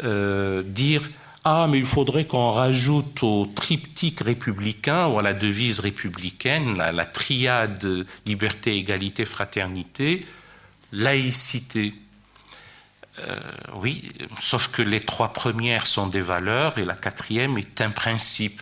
euh, 0.03 0.63
dire 0.63 1.01
Ah, 1.43 1.67
mais 1.69 1.79
il 1.79 1.85
faudrait 1.85 2.25
qu'on 2.25 2.51
rajoute 2.51 3.23
au 3.23 3.45
triptyque 3.45 4.21
républicain 4.21 5.07
ou 5.07 5.19
à 5.19 5.21
la 5.21 5.33
devise 5.33 5.79
républicaine, 5.79 6.77
la, 6.77 6.91
la 6.91 7.05
triade 7.05 8.05
liberté, 8.25 8.77
égalité, 8.77 9.25
fraternité, 9.25 10.25
laïcité. 10.91 11.93
Euh, 13.19 13.39
oui, 13.75 14.11
sauf 14.39 14.67
que 14.67 14.81
les 14.81 14.99
trois 14.99 15.31
premières 15.31 15.87
sont 15.87 16.07
des 16.07 16.21
valeurs 16.21 16.77
et 16.77 16.85
la 16.85 16.95
quatrième 16.95 17.57
est 17.57 17.81
un 17.81 17.91
principe. 17.91 18.61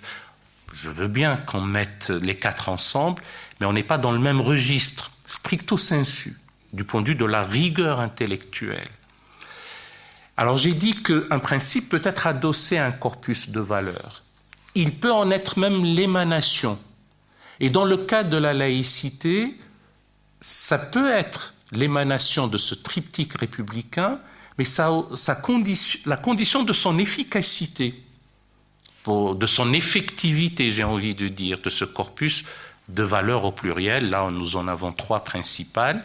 Je 0.73 0.89
veux 0.89 1.07
bien 1.07 1.37
qu'on 1.37 1.61
mette 1.61 2.09
les 2.09 2.35
quatre 2.35 2.69
ensemble, 2.69 3.21
mais 3.59 3.65
on 3.65 3.73
n'est 3.73 3.83
pas 3.83 3.97
dans 3.97 4.11
le 4.11 4.19
même 4.19 4.41
registre, 4.41 5.11
stricto 5.25 5.77
sensu, 5.77 6.39
du 6.71 6.83
point 6.83 7.01
de 7.01 7.09
vue 7.09 7.15
de 7.15 7.25
la 7.25 7.43
rigueur 7.43 7.99
intellectuelle. 7.99 8.89
Alors 10.37 10.57
j'ai 10.57 10.73
dit 10.73 11.01
qu'un 11.01 11.39
principe 11.39 11.89
peut 11.89 12.01
être 12.03 12.25
adossé 12.27 12.77
à 12.77 12.85
un 12.85 12.91
corpus 12.91 13.49
de 13.49 13.59
valeurs. 13.59 14.23
Il 14.75 14.93
peut 14.93 15.11
en 15.11 15.29
être 15.29 15.59
même 15.59 15.83
l'émanation. 15.83 16.79
Et 17.59 17.69
dans 17.69 17.85
le 17.85 17.97
cas 17.97 18.23
de 18.23 18.37
la 18.37 18.53
laïcité, 18.53 19.55
ça 20.39 20.79
peut 20.79 21.11
être 21.11 21.53
l'émanation 21.71 22.47
de 22.47 22.57
ce 22.57 22.73
triptyque 22.73 23.37
républicain, 23.39 24.19
mais 24.57 24.65
la 26.05 26.17
condition 26.17 26.63
de 26.63 26.73
son 26.73 26.99
efficacité, 26.99 27.95
de 29.07 29.45
son 29.45 29.73
effectivité, 29.73 30.71
j'ai 30.71 30.83
envie 30.83 31.15
de 31.15 31.27
dire, 31.27 31.59
de 31.59 31.69
ce 31.69 31.85
corpus 31.85 32.43
de 32.89 33.03
valeurs 33.03 33.45
au 33.45 33.51
pluriel. 33.51 34.09
Là, 34.09 34.29
nous 34.31 34.55
en 34.55 34.67
avons 34.67 34.91
trois 34.91 35.23
principales, 35.23 36.03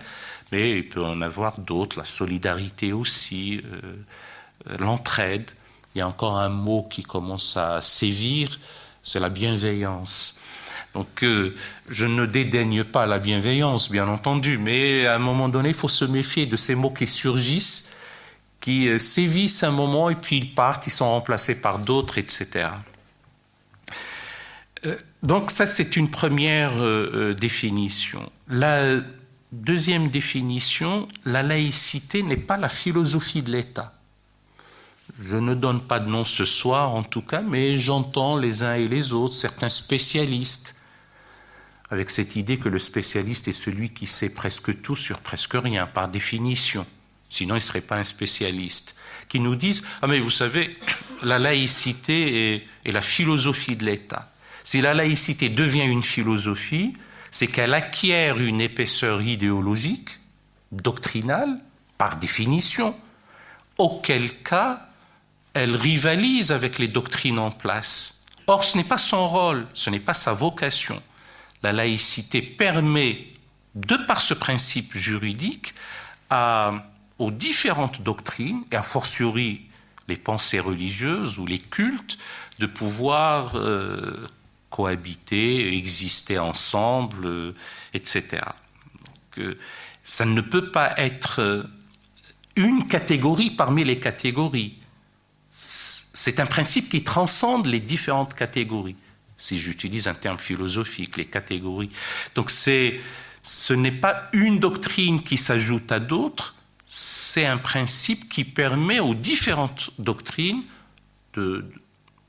mais 0.53 0.79
il 0.79 0.89
peut 0.89 1.05
en 1.05 1.21
avoir 1.21 1.59
d'autres, 1.59 1.99
la 1.99 2.05
solidarité 2.05 2.93
aussi, 2.93 3.61
euh, 3.65 4.77
l'entraide. 4.79 5.51
Il 5.95 5.99
y 5.99 6.01
a 6.01 6.09
encore 6.09 6.39
un 6.39 6.49
mot 6.49 6.87
qui 6.89 7.03
commence 7.03 7.57
à 7.57 7.83
sévir, 7.83 8.59
c'est 9.03 9.21
la 9.21 9.29
bienveillance. 9.29 10.37
Donc 10.95 11.23
euh, 11.23 11.55
je 11.89 12.07
ne 12.07 12.25
dédaigne 12.25 12.85
pas 12.85 13.07
la 13.07 13.19
bienveillance, 13.19 13.91
bien 13.91 14.09
entendu, 14.09 14.59
mais 14.59 15.07
à 15.07 15.17
un 15.17 15.19
moment 15.19 15.49
donné, 15.49 15.71
il 15.71 15.75
faut 15.75 15.89
se 15.89 16.05
méfier 16.05 16.47
de 16.47 16.57
ces 16.57 16.75
mots 16.75 16.91
qui 16.91 17.07
surgissent 17.07 17.95
qui 18.61 18.89
euh, 18.89 18.99
sévissent 18.99 19.63
un 19.63 19.71
moment 19.71 20.11
et 20.11 20.15
puis 20.15 20.39
ils 20.39 20.55
partent, 20.55 20.87
ils 20.87 20.93
sont 20.93 21.09
remplacés 21.09 21.61
par 21.61 21.79
d'autres, 21.79 22.19
etc. 22.19 22.69
Euh, 24.87 24.97
donc 25.23 25.51
ça, 25.51 25.67
c'est 25.67 25.97
une 25.97 26.11
première 26.11 26.73
euh, 26.77 27.35
définition. 27.35 28.31
La 28.49 28.97
deuxième 29.53 30.09
définition, 30.11 31.09
la 31.25 31.43
laïcité 31.43 32.23
n'est 32.23 32.37
pas 32.37 32.57
la 32.57 32.69
philosophie 32.69 33.43
de 33.43 33.51
l'État. 33.51 33.93
Je 35.19 35.37
ne 35.37 35.55
donne 35.55 35.81
pas 35.81 36.01
de 36.01 36.09
nom 36.09 36.25
ce 36.25 36.45
soir, 36.45 36.95
en 36.95 37.03
tout 37.03 37.23
cas, 37.23 37.41
mais 37.41 37.79
j'entends 37.79 38.37
les 38.37 38.63
uns 38.63 38.75
et 38.75 38.89
les 38.89 39.13
autres, 39.15 39.35
certains 39.35 39.71
spécialistes, 39.71 40.77
avec 41.91 42.11
cette 42.11 42.37
idée 42.37 42.59
que 42.59 42.69
le 42.69 42.79
spécialiste 42.79 43.49
est 43.49 43.55
celui 43.55 43.91
qui 43.91 44.07
sait 44.07 44.35
presque 44.35 44.83
tout 44.83 44.97
sur 44.97 45.21
presque 45.21 45.55
rien, 45.55 45.87
par 45.87 46.09
définition 46.09 46.87
sinon 47.29 47.55
il 47.55 47.59
ne 47.59 47.63
serait 47.63 47.81
pas 47.81 47.97
un 47.97 48.05
spécialiste, 48.05 48.97
qui 49.29 49.41
nous 49.41 49.55
disent 49.55 49.83
Ah, 50.03 50.07
mais 50.07 50.19
vous 50.19 50.31
savez, 50.31 50.79
la 51.23 51.39
laïcité 51.39 52.55
est, 52.85 52.93
la 52.93 53.03
philosophie 53.03 53.77
de 53.77 53.85
l'État. 53.85 54.31
Si 54.65 54.81
la 54.81 54.95
laïcité 54.95 55.49
devient 55.49 55.85
une 55.85 56.03
philosophie, 56.03 56.93
c'est 57.31 57.47
qu'elle 57.47 57.75
acquiert 57.75 58.39
une 58.39 58.61
épaisseur 58.61 59.23
idéologique, 59.23 60.21
doctrinale, 60.73 61.61
par 61.99 62.17
définition, 62.17 62.95
auquel 63.77 64.43
cas 64.43 64.89
elle 65.55 65.77
rivalise 65.77 66.53
avec 66.53 66.79
les 66.79 66.89
doctrines 66.89 67.39
en 67.39 67.51
place. 67.51 68.25
Or, 68.47 68.65
ce 68.65 68.77
n'est 68.77 68.85
pas 68.85 68.99
son 68.99 69.29
rôle, 69.29 69.67
ce 69.75 69.91
n'est 69.91 70.01
pas 70.01 70.15
sa 70.15 70.33
vocation. 70.33 71.03
La 71.63 71.73
laïcité 71.73 72.41
permet, 72.41 73.27
de 73.75 73.97
par 74.07 74.21
ce 74.23 74.35
principe 74.35 74.97
juridique, 74.97 75.75
à 76.31 76.85
aux 77.19 77.31
différentes 77.31 78.03
doctrines, 78.03 78.63
et 78.73 78.77
a 78.77 78.83
fortiori 78.83 79.63
les 80.09 80.17
pensées 80.17 80.61
religieuses 80.61 81.39
ou 81.39 81.47
les 81.47 81.59
cultes, 81.59 82.19
de 82.59 82.67
pouvoir 82.67 83.55
cohabiter, 84.71 85.77
exister 85.77 86.39
ensemble, 86.39 87.55
etc. 87.95 88.43
ça 90.03 90.25
ne 90.25 90.41
peut 90.41 90.71
pas 90.71 90.95
être 90.99 91.67
une 92.57 92.87
catégorie 92.87 93.51
parmi 93.51 93.85
les 93.85 93.99
catégories. 94.01 94.77
C'est 95.51 96.41
un 96.41 96.47
principe 96.47 96.89
qui 96.89 97.05
transcende 97.05 97.67
les 97.67 97.81
différentes 97.81 98.35
catégories. 98.35 98.97
Si 99.37 99.59
j'utilise 99.59 100.09
un 100.09 100.15
terme 100.15 100.39
philosophique, 100.39 101.17
les 101.17 101.27
catégories. 101.27 101.91
Donc 102.35 102.51
ce 102.51 103.73
n'est 103.73 103.93
pas 103.93 104.29
une 104.33 104.59
doctrine 104.59 105.23
qui 105.23 105.37
s'ajoute 105.37 105.93
à 105.93 106.01
d'autres, 106.01 106.57
c'est 107.01 107.47
un 107.47 107.59
principe 107.59 108.29
qui 108.29 108.43
permet 108.43 108.99
aux 108.99 109.15
différentes 109.15 109.91
doctrines 109.99 110.65
de, 111.35 111.65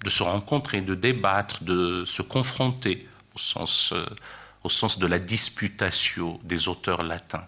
se 0.08 0.22
rencontrer, 0.22 0.82
de 0.82 0.94
débattre, 0.94 1.64
de 1.64 2.06
se 2.06 2.22
confronter 2.22 3.08
au 3.34 3.40
sens, 3.40 3.92
euh, 3.94 4.06
au 4.64 4.70
sens 4.70 5.00
de 5.00 5.08
la 5.08 5.18
disputatio 5.18 6.40
des 6.44 6.68
auteurs 6.68 7.02
latins 7.02 7.46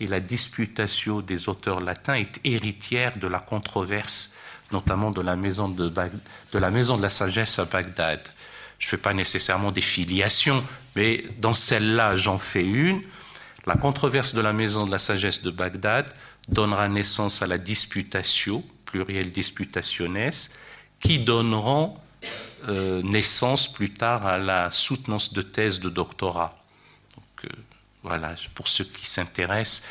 et 0.00 0.06
la 0.06 0.20
disputatio 0.20 1.22
des 1.22 1.48
auteurs 1.48 1.80
latins 1.80 2.14
est 2.14 2.40
héritière 2.44 3.18
de 3.18 3.26
la 3.26 3.40
controverse, 3.40 4.34
notamment 4.72 5.10
de 5.10 5.20
la 5.20 5.36
maison 5.36 5.68
de, 5.68 5.92
la, 6.54 6.70
maison 6.70 6.96
de 6.96 7.02
la 7.02 7.10
sagesse 7.10 7.58
à 7.58 7.64
Bagdad. 7.64 8.20
Je 8.78 8.86
ne 8.86 8.90
fais 8.90 8.96
pas 8.96 9.12
nécessairement 9.12 9.72
des 9.72 9.80
filiations, 9.80 10.64
mais 10.94 11.24
dans 11.38 11.54
celle-là, 11.54 12.16
j'en 12.16 12.38
fais 12.38 12.64
une. 12.64 13.02
La 13.66 13.76
controverse 13.76 14.34
de 14.34 14.40
la 14.40 14.52
maison 14.52 14.86
de 14.86 14.90
la 14.90 14.98
sagesse 14.98 15.42
de 15.42 15.50
Bagdad 15.50 16.10
donnera 16.48 16.88
naissance 16.88 17.42
à 17.42 17.46
la 17.46 17.58
disputatio, 17.58 18.64
pluriel 18.84 19.30
disputationes, 19.30 20.30
qui 21.00 21.20
donneront 21.20 21.96
euh, 22.68 23.02
naissance 23.02 23.72
plus 23.72 23.92
tard 23.92 24.26
à 24.26 24.38
la 24.38 24.70
soutenance 24.70 25.32
de 25.32 25.42
thèse 25.42 25.78
de 25.80 25.90
doctorat. 25.90 26.52
Euh, 27.44 27.48
voilà, 28.02 28.34
pour 28.54 28.68
ceux 28.68 28.84
qui 28.84 29.06
s'intéressent 29.06 29.86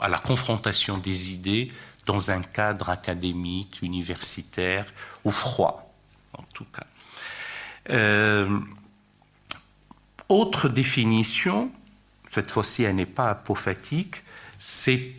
à 0.00 0.08
la 0.08 0.18
confrontation 0.18 0.98
des 0.98 1.30
idées 1.30 1.70
dans 2.06 2.30
un 2.30 2.42
cadre 2.42 2.88
académique, 2.90 3.82
universitaire 3.82 4.86
ou 5.24 5.30
froid, 5.30 5.94
en 6.36 6.42
tout 6.52 6.64
cas. 6.64 6.86
Euh, 7.90 8.58
autre 10.28 10.68
définition, 10.68 11.70
cette 12.28 12.50
fois-ci 12.50 12.82
elle 12.84 12.96
n'est 12.96 13.06
pas 13.06 13.30
apophatique, 13.30 14.16
c'est 14.58 15.14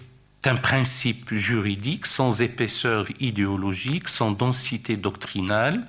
un 0.47 0.55
principe 0.55 1.33
juridique 1.33 2.05
sans 2.05 2.41
épaisseur 2.41 3.07
idéologique, 3.19 4.09
sans 4.09 4.31
densité 4.31 4.97
doctrinale, 4.97 5.87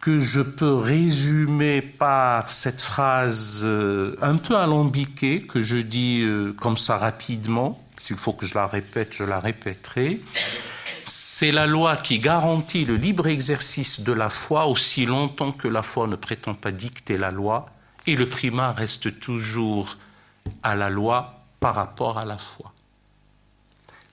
que 0.00 0.18
je 0.18 0.40
peux 0.40 0.74
résumer 0.74 1.82
par 1.82 2.50
cette 2.50 2.80
phrase 2.80 3.62
euh, 3.64 4.16
un 4.22 4.36
peu 4.36 4.56
alambiquée 4.56 5.42
que 5.42 5.60
je 5.62 5.76
dis 5.76 6.22
euh, 6.22 6.52
comme 6.52 6.76
ça 6.76 6.96
rapidement. 6.96 7.82
S'il 7.96 8.16
faut 8.16 8.32
que 8.32 8.46
je 8.46 8.54
la 8.54 8.66
répète, 8.66 9.14
je 9.14 9.24
la 9.24 9.40
répéterai. 9.40 10.20
C'est 11.04 11.52
la 11.52 11.66
loi 11.66 11.96
qui 11.96 12.20
garantit 12.20 12.84
le 12.84 12.96
libre 12.96 13.26
exercice 13.26 14.02
de 14.02 14.12
la 14.12 14.28
foi 14.28 14.66
aussi 14.66 15.06
longtemps 15.06 15.52
que 15.52 15.66
la 15.66 15.82
foi 15.82 16.06
ne 16.06 16.16
prétend 16.16 16.54
pas 16.54 16.70
dicter 16.70 17.16
la 17.16 17.30
loi, 17.30 17.66
et 18.06 18.14
le 18.14 18.28
primat 18.28 18.72
reste 18.72 19.18
toujours 19.18 19.96
à 20.62 20.76
la 20.76 20.90
loi 20.90 21.44
par 21.60 21.74
rapport 21.74 22.18
à 22.18 22.24
la 22.24 22.38
foi. 22.38 22.72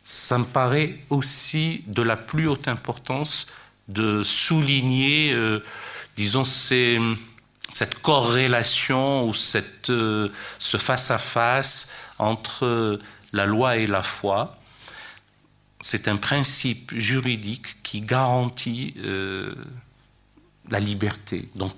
Ça 0.08 0.38
me 0.38 0.46
paraît 0.46 1.00
aussi 1.10 1.84
de 1.88 2.04
la 2.04 2.16
plus 2.16 2.48
haute 2.48 2.68
importance 2.68 3.48
de 3.88 4.22
souligner, 4.22 5.34
euh, 5.34 5.64
disons, 6.16 6.46
cette 6.46 7.96
corrélation 8.04 9.28
ou 9.28 9.34
euh, 9.90 10.30
ce 10.60 10.78
face-à-face 10.78 11.91
entre 12.20 13.00
la 13.34 13.48
loi 13.48 13.78
et 13.78 13.88
la 13.88 14.04
foi. 14.04 14.56
C'est 15.80 16.08
un 16.08 16.18
principe 16.18 16.94
juridique 16.94 17.82
qui 17.82 18.02
garantit 18.02 18.94
euh, 19.00 19.56
la 20.70 20.80
liberté. 20.80 21.50
Donc 21.56 21.74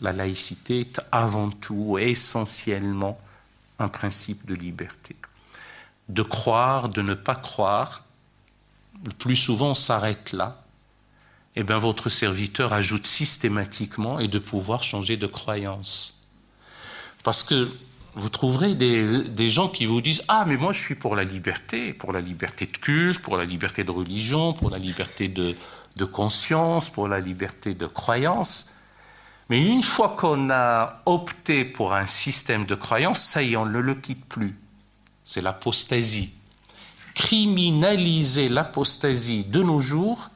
la 0.00 0.12
laïcité 0.14 0.80
est 0.80 1.02
avant 1.12 1.50
tout, 1.50 1.98
essentiellement, 1.98 3.20
un 3.78 3.88
principe 3.88 4.46
de 4.46 4.54
liberté. 4.54 5.16
De 6.08 6.22
croire, 6.22 6.88
de 6.88 7.02
ne 7.02 7.14
pas 7.14 7.36
croire, 7.36 8.04
le 9.04 9.10
plus 9.10 9.36
souvent 9.36 9.70
on 9.70 9.74
s'arrête 9.74 10.32
là 10.32 10.62
eh 11.60 11.64
bien, 11.64 11.76
votre 11.76 12.08
serviteur 12.08 12.72
ajoute 12.72 13.04
systématiquement 13.04 14.20
et 14.20 14.28
de 14.28 14.38
pouvoir 14.38 14.84
changer 14.84 15.16
de 15.16 15.26
croyance. 15.26 16.28
Parce 17.24 17.42
que 17.42 17.68
vous 18.14 18.28
trouverez 18.28 18.76
des, 18.76 19.50
gens 19.50 19.68
qui 19.68 19.84
vous 19.84 20.00
disent 20.00 20.22
Ah, 20.28 20.44
mais 20.46 20.56
moi 20.56 20.72
je 20.72 20.78
suis 20.78 20.94
pour 20.94 21.16
la 21.16 21.24
liberté, 21.24 21.92
pour 21.92 22.12
la 22.12 22.20
liberté 22.20 22.66
de 22.66 22.76
culte, 22.76 23.20
pour 23.20 23.36
la 23.36 23.44
liberté 23.44 23.82
de 23.82 23.90
religion, 23.90 24.52
pour 24.52 24.70
la 24.70 24.78
liberté 24.78 25.26
de, 25.26 25.56
de 25.96 26.04
conscience, 26.04 26.90
pour 26.90 27.08
la 27.08 27.18
liberté 27.18 27.74
de 27.74 27.86
croyance. 27.86 28.80
Mais 29.50 29.66
une 29.66 29.82
fois 29.82 30.10
qu'on 30.10 30.50
a 30.50 31.02
opté 31.06 31.64
pour 31.64 31.92
un 31.92 32.06
système 32.06 32.66
de 32.66 32.76
croyance, 32.76 33.20
ça 33.20 33.42
y 33.42 33.54
est, 33.54 33.56
on 33.56 33.66
ne 33.66 33.80
le 33.80 33.96
quitte 33.96 34.24
plus. 34.26 34.56
C'est 35.28 35.42
l'apostasie. 35.42 36.30
Criminaliser 37.14 38.48
l'apostasie 38.48 39.44
de 39.44 39.62
nos 39.62 39.78
jours, 39.78 40.30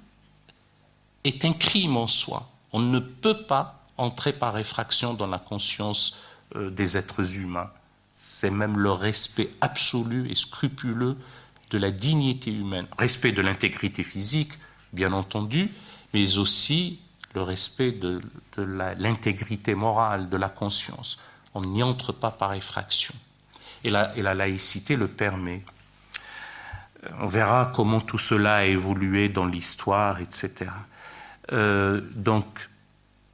est 1.24 1.46
un 1.46 1.54
crime 1.54 1.96
en 1.96 2.06
soi. 2.06 2.46
On 2.74 2.80
ne 2.80 2.98
peut 2.98 3.44
pas 3.44 3.86
entrer 3.96 4.34
par 4.34 4.58
effraction 4.58 5.14
dans 5.14 5.28
la 5.28 5.38
conscience 5.38 6.18
euh, 6.56 6.68
des 6.68 6.98
êtres 6.98 7.38
humains. 7.38 7.70
C'est 8.14 8.50
même 8.50 8.76
le 8.76 8.92
respect 8.92 9.48
absolu 9.62 10.30
et 10.30 10.34
scrupuleux 10.34 11.16
de 11.70 11.78
la 11.78 11.90
dignité 11.90 12.52
humaine. 12.52 12.86
Respect 12.98 13.32
de 13.32 13.40
l'intégrité 13.40 14.04
physique, 14.04 14.52
bien 14.92 15.14
entendu, 15.14 15.72
mais 16.12 16.36
aussi 16.36 17.00
le 17.32 17.40
respect 17.40 17.92
de, 17.92 18.20
l'intégrité 18.58 19.74
morale, 19.74 20.28
de 20.28 20.36
la 20.36 20.50
conscience. 20.50 21.18
On 21.54 21.62
n'y 21.62 21.82
entre 21.82 22.12
pas 22.12 22.30
par 22.30 22.52
effraction. 22.52 23.14
Et 23.84 23.90
la, 23.90 24.34
laïcité 24.34 24.96
le 24.96 25.08
permet. 25.08 25.62
On 27.20 27.26
verra 27.26 27.72
comment 27.74 28.00
tout 28.00 28.18
cela 28.18 28.56
a 28.56 28.64
évolué 28.64 29.28
dans 29.28 29.46
l'histoire, 29.46 30.20
etc. 30.20 30.70
Euh, 31.52 32.00
donc, 32.14 32.68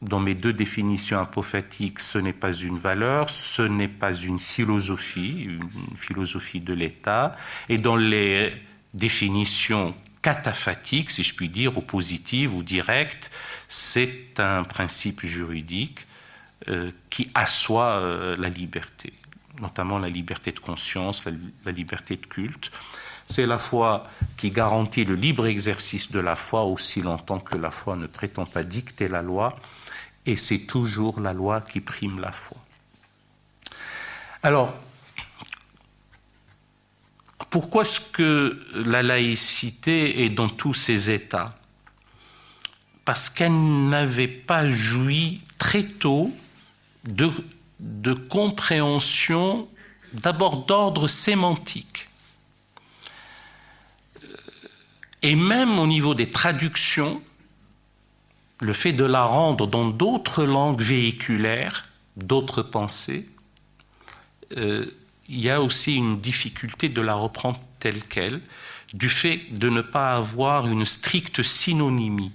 dans 0.00 0.20
mes 0.20 0.34
deux 0.34 0.52
définitions 0.52 1.20
apophatiques, 1.20 2.00
ce 2.00 2.18
n'est 2.18 2.32
pas 2.32 2.52
une 2.52 2.78
valeur, 2.78 3.28
ce 3.30 3.62
n'est 3.62 3.88
pas 3.88 4.14
une 4.14 4.38
philosophie, 4.38 5.42
une 5.42 5.96
philosophie 5.96 6.60
de 6.60 6.72
l'État. 6.72 7.36
Et 7.68 7.78
dans 7.78 7.96
les 7.96 8.52
définitions 8.94 9.94
cataphatiques, 10.22 11.10
si 11.10 11.24
je 11.24 11.34
puis 11.34 11.48
dire, 11.48 11.76
ou 11.76 11.80
positives 11.80 12.54
ou 12.54 12.62
directes, 12.62 13.30
c'est 13.68 14.38
un 14.38 14.64
principe 14.64 15.24
juridique 15.24 16.06
euh, 16.68 16.90
qui 17.10 17.30
assoit 17.34 17.90
euh, 17.90 18.36
la 18.36 18.48
liberté, 18.48 19.12
notamment 19.60 19.98
la 19.98 20.08
liberté 20.08 20.52
de 20.52 20.60
conscience, 20.60 21.22
la 21.64 21.72
liberté 21.72 22.16
de 22.16 22.26
culte. 22.26 22.70
C'est 23.26 23.46
la 23.46 23.58
foi 23.58 24.06
qui 24.36 24.50
garantit 24.50 25.04
le 25.04 25.14
libre 25.14 25.46
exercice 25.46 26.10
de 26.10 26.18
la 26.18 26.34
foi 26.34 26.64
aussi 26.64 27.02
longtemps 27.02 27.40
que 27.40 27.56
la 27.56 27.70
foi 27.70 27.96
ne 27.96 28.06
prétend 28.06 28.46
pas 28.46 28.62
dicter 28.62 29.08
la 29.08 29.22
loi, 29.22 29.58
et 30.24 30.36
c'est 30.36 30.60
toujours 30.60 31.20
la 31.20 31.32
loi 31.32 31.60
qui 31.60 31.80
prime 31.80 32.20
la 32.20 32.32
foi. 32.32 32.58
Alors, 34.42 34.74
pourquoi 37.50 37.82
est-ce 37.82 38.00
que 38.00 38.66
la 38.74 39.02
laïcité 39.02 40.24
est 40.24 40.30
dans 40.30 40.48
tous 40.48 40.74
ces 40.74 41.10
états? 41.10 41.54
Parce 43.04 43.30
qu'elle 43.30 43.88
n'avait 43.88 44.28
pas 44.28 44.68
joui 44.68 45.40
très 45.56 45.82
tôt 45.82 46.30
de, 47.04 47.30
de 47.80 48.14
compréhension 48.14 49.68
d'abord 50.12 50.64
d'ordre 50.66 51.08
sémantique. 51.08 52.08
Et 55.22 55.34
même 55.34 55.78
au 55.78 55.86
niveau 55.86 56.14
des 56.14 56.30
traductions, 56.30 57.22
le 58.60 58.72
fait 58.72 58.92
de 58.92 59.04
la 59.04 59.24
rendre 59.24 59.66
dans 59.66 59.88
d'autres 59.88 60.44
langues 60.44 60.80
véhiculaires, 60.80 61.88
d'autres 62.16 62.62
pensées, 62.62 63.28
euh, 64.56 64.86
il 65.28 65.40
y 65.40 65.50
a 65.50 65.60
aussi 65.60 65.96
une 65.96 66.16
difficulté 66.16 66.88
de 66.88 67.00
la 67.00 67.14
reprendre 67.14 67.60
telle 67.78 68.02
qu'elle, 68.04 68.40
du 68.94 69.08
fait 69.08 69.40
de 69.52 69.68
ne 69.68 69.82
pas 69.82 70.16
avoir 70.16 70.66
une 70.66 70.84
stricte 70.84 71.42
synonymie 71.42 72.32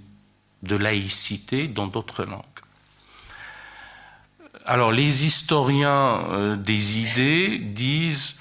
de 0.62 0.76
laïcité 0.76 1.68
dans 1.68 1.88
d'autres 1.88 2.24
langues. 2.24 2.44
Alors 4.66 4.94
les 4.94 5.26
historiens 5.26 6.26
euh, 6.30 6.56
des 6.56 7.00
idées 7.00 7.60
disent 7.60 8.36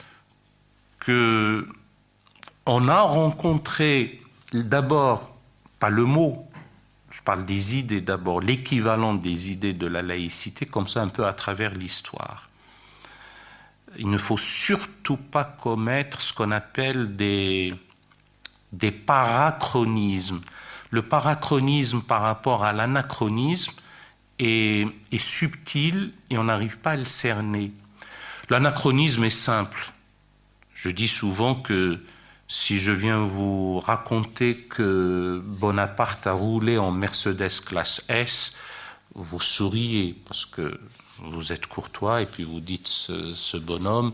que 1.01 1.67
on 2.65 2.87
a 2.87 3.01
rencontré 3.01 4.21
d'abord, 4.53 5.37
pas 5.81 5.91
le 5.91 6.05
mot, 6.05 6.49
je 7.11 7.21
parle 7.23 7.45
des 7.45 7.77
idées 7.77 8.01
d'abord, 8.01 8.41
l'équivalent 8.41 9.15
des 9.15 9.51
idées 9.51 9.73
de 9.73 9.89
la 9.89 10.01
laïcité, 10.03 10.65
comme 10.65 10.87
ça 10.87 11.03
un 11.03 11.09
peu 11.09 11.27
à 11.27 11.33
travers 11.33 11.75
l'histoire. 11.75 12.49
Il 13.99 14.09
ne 14.09 14.17
faut 14.17 14.39
surtout 14.39 15.17
pas 15.17 15.45
commettre 15.45 16.21
ce 16.21 16.33
qu'on 16.33 16.53
appelle 16.53 17.17
des, 17.17 17.75
des 18.73 18.93
parachronismes. 18.93 20.41
Le 20.91 21.03
parachronisme 21.03 22.01
par 22.01 22.23
rapport 22.23 22.65
à 22.65 22.73
l'anachronisme 22.73 23.73
est, 24.43 25.19
subtil 25.19 26.13
et 26.31 26.39
on 26.39 26.45
n'arrive 26.45 26.79
pas 26.79 26.93
à 26.93 26.97
le 26.97 27.05
cerner. 27.05 27.73
L'anachronisme 28.51 29.25
est 29.25 29.31
simple. 29.31 29.93
Je 30.75 30.91
dis 30.91 31.09
souvent 31.09 31.55
que 31.55 32.01
si 32.49 32.79
je 32.79 32.93
viens 32.93 33.23
vous 33.23 33.81
raconter 33.81 34.57
que 34.57 35.43
Bonaparte 35.45 36.27
a 36.27 36.33
roulé 36.33 36.77
en 36.77 36.91
Mercedes 36.91 37.61
classe 37.65 38.03
S, 38.09 38.57
vous 39.15 39.41
souriez 39.41 40.17
parce 40.27 40.45
que 40.45 40.81
vous 41.19 41.53
êtes 41.53 41.67
courtois 41.67 42.23
et 42.23 42.27
puis 42.27 42.45
vous 42.45 42.61
dites 42.61 42.89
ce, 42.89 43.57
bonhomme 43.57 44.13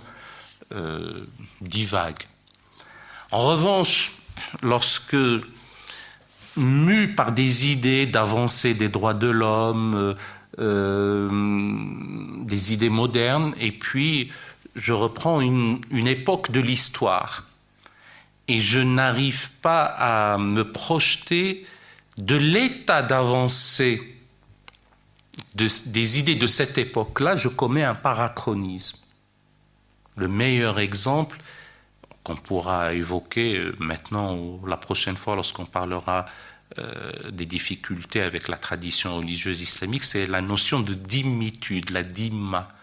euh, 0.72 1.24
divague. 1.60 2.22
En 3.30 3.44
revanche, 3.44 4.12
lorsque 4.62 5.16
mu 6.58 7.14
par 7.14 7.32
des 7.32 7.68
idées 7.68 8.06
d'avancée 8.06 8.74
des 8.74 8.88
droits 8.88 9.14
de 9.14 9.28
l'homme, 9.28 10.16
euh, 10.58 11.28
des 12.44 12.72
idées 12.72 12.90
modernes, 12.90 13.54
et 13.60 13.72
puis 13.72 14.30
je 14.74 14.92
reprends 14.92 15.40
une 15.40 16.06
époque 16.06 16.50
de 16.50 16.60
l'histoire 16.60 17.48
et 18.48 18.60
je 18.60 18.80
n'arrive 18.80 19.50
pas 19.62 19.84
à 19.84 20.38
me 20.38 20.64
projeter 20.64 21.66
de 22.16 22.34
l'état 22.34 23.02
d'avancée 23.02 24.14
des 25.54 26.18
idées 26.18 26.34
de 26.34 26.46
cette 26.46 26.78
époque-là, 26.78 27.36
je 27.36 27.48
commets 27.48 27.84
un 27.84 27.94
parachronisme. 27.94 28.98
Le 30.16 30.26
meilleur 30.26 30.80
exemple 30.80 31.38
qu'on 32.24 32.36
pourra 32.36 32.92
évoquer 32.94 33.56
euh, 33.56 33.76
maintenant 33.78 34.36
ou 34.36 34.60
la 34.66 34.76
prochaine 34.76 35.16
fois 35.16 35.36
lorsqu'on 35.36 35.64
parlera 35.64 36.26
euh, 36.78 37.30
des 37.30 37.46
difficultés 37.46 38.20
avec 38.20 38.48
la 38.48 38.56
tradition 38.56 39.16
religieuse 39.16 39.62
islamique, 39.62 40.04
c'est 40.04 40.26
la 40.26 40.42
notion 40.42 40.80
de 40.80 40.94
dimitude, 40.94 41.90
la 41.90 42.02
dimma 42.02 42.74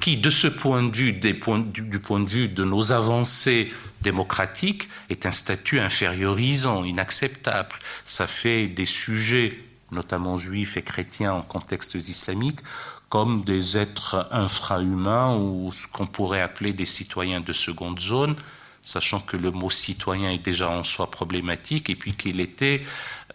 qui, 0.00 0.16
de 0.16 0.30
ce 0.30 0.46
point 0.46 0.82
de 0.82 0.96
vue, 0.96 1.12
du, 1.12 1.34
point 1.34 2.20
de 2.20 2.28
vue 2.28 2.48
de 2.48 2.64
nos 2.64 2.92
avancées 2.92 3.72
démocratiques, 4.00 4.88
est 5.10 5.26
un 5.26 5.32
statut 5.32 5.80
infériorisant, 5.80 6.84
inacceptable. 6.84 7.74
Ça 8.04 8.26
fait 8.26 8.68
des 8.68 8.86
sujets, 8.86 9.58
notamment 9.90 10.36
juifs 10.36 10.76
et 10.76 10.82
chrétiens 10.82 11.32
en 11.32 11.42
contexte 11.42 11.94
islamique, 11.96 12.60
comme 13.08 13.42
des 13.42 13.76
êtres 13.76 14.28
infrahumains 14.30 15.36
ou 15.36 15.72
ce 15.72 15.88
qu'on 15.88 16.06
pourrait 16.06 16.42
appeler 16.42 16.72
des 16.72 16.86
citoyens 16.86 17.40
de 17.40 17.52
seconde 17.52 17.98
zone, 17.98 18.36
sachant 18.82 19.20
que 19.20 19.36
le 19.36 19.50
mot 19.50 19.70
citoyen 19.70 20.30
est 20.30 20.44
déjà 20.44 20.70
en 20.70 20.84
soi 20.84 21.10
problématique 21.10 21.90
et 21.90 21.96
puis 21.96 22.14
qu'il 22.14 22.40
était 22.40 22.82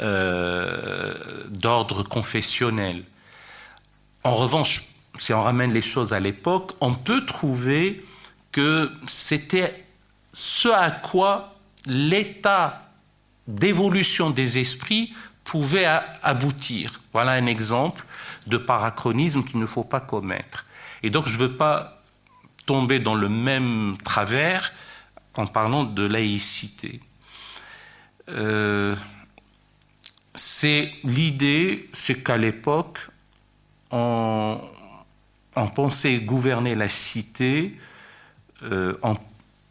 euh, 0.02 1.14
d'ordre 1.50 2.04
confessionnel. 2.04 3.04
En 4.24 4.36
revanche, 4.36 4.82
si 5.20 5.34
on 5.34 5.44
ramène 5.44 5.72
les 5.72 5.82
choses 5.82 6.14
à 6.14 6.20
l'époque, 6.20 6.72
on 6.82 6.94
peut 6.94 7.26
trouver 7.26 8.06
que 8.52 8.92
c'était 9.08 9.86
ce 10.32 10.70
à 10.70 10.90
quoi 10.92 11.56
l'état 11.86 12.90
d'évolution 13.48 14.30
des 14.30 14.58
esprits 14.58 15.14
pouvait 15.44 15.86
aboutir. 16.24 17.02
Voilà 17.12 17.34
un 17.34 17.46
exemple 17.46 18.06
de 18.48 18.58
parachronisme 18.58 19.44
qu'il 19.44 19.60
ne 19.60 19.66
faut 19.66 19.84
pas 19.84 20.00
commettre. 20.00 20.66
Et 21.04 21.10
donc 21.10 21.28
je 21.28 21.34
ne 21.34 21.40
veux 21.40 21.52
pas 21.52 22.02
tomber 22.66 23.00
dans 23.00 23.16
le 23.16 23.30
même 23.30 23.98
travers 24.04 24.72
en 25.36 25.46
parlant 25.48 25.84
de 25.84 26.08
laïcité. 26.08 27.02
Euh, 28.30 28.96
c'est 30.36 30.92
l'idée, 31.04 31.90
c'est 31.94 32.24
qu'à 32.24 32.38
l'époque, 32.38 33.00
on, 33.92 34.60
pensait 35.76 36.18
gouverner 36.18 36.74
la 36.74 36.88
cité 36.88 37.78
euh, 38.64 38.98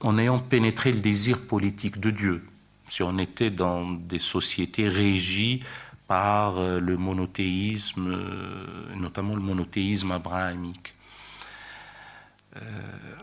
en, 0.01 0.19
ayant 0.19 0.39
pénétré 0.39 0.93
le 0.93 1.01
désir 1.01 1.47
politique 1.47 1.99
de 1.99 2.11
Dieu. 2.11 2.45
Si 2.89 3.03
on 3.03 3.19
était 3.19 3.51
dans 3.51 3.91
des 3.91 4.19
sociétés 4.19 4.89
régies 4.89 5.63
par 6.07 6.59
euh, 6.59 6.79
le 6.79 6.97
monothéisme, 6.97 8.13
euh, 8.13 8.95
notamment 8.95 9.35
le 9.35 9.43
monothéisme 9.43 10.13
abrahamique. 10.13 10.95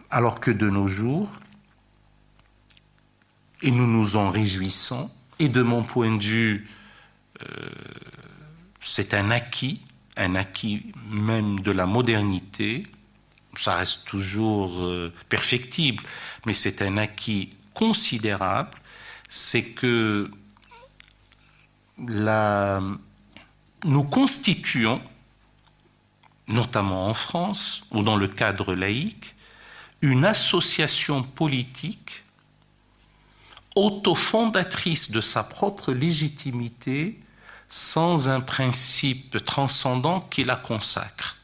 alors 0.10 0.39
que 0.39 0.49
de 0.49 0.67
nos 0.69 0.88
jours, 0.88 1.30
et 3.62 3.69
nous 3.71 3.86
nous 3.86 4.15
en 4.15 4.32
réjouissons, 4.32 5.12
et 5.38 5.49
de 5.49 5.62
mon 5.62 5.84
point 5.84 6.17
de 6.17 6.23
vue, 6.23 6.67
c'est 8.82 9.13
un 9.13 9.32
acquis, 9.32 9.82
un 10.17 10.36
acquis 10.36 10.91
même 11.10 11.60
de 11.60 11.71
la 11.71 11.86
modernité, 11.86 12.88
ça 13.56 13.75
reste 13.75 14.06
toujours 14.06 14.80
euh, 14.80 15.13
perfectible, 15.28 16.04
mais 16.45 16.54
c'est 16.54 16.82
un 16.82 16.97
acquis 16.97 17.54
considérable, 17.73 18.78
c'est 19.28 19.63
que 19.63 20.32
nous 21.97 24.04
constituons, 24.06 25.02
notamment 26.47 27.08
en 27.08 27.13
France 27.13 27.84
ou 27.91 28.04
dans 28.04 28.15
le 28.15 28.28
cadre 28.28 28.73
laïque, 28.73 29.36
une 30.02 30.23
association 30.23 31.23
politique 31.23 32.23
autofondatrice 33.75 35.12
de 35.12 35.21
sa 35.21 35.43
propre 35.43 35.91
légitimité 35.91 37.19
sans 37.69 38.29
un 38.29 38.41
principe 38.41 39.43
transcendant 39.45 40.21
qui 40.21 40.43
la 40.43 40.55
consacre. 40.55 41.38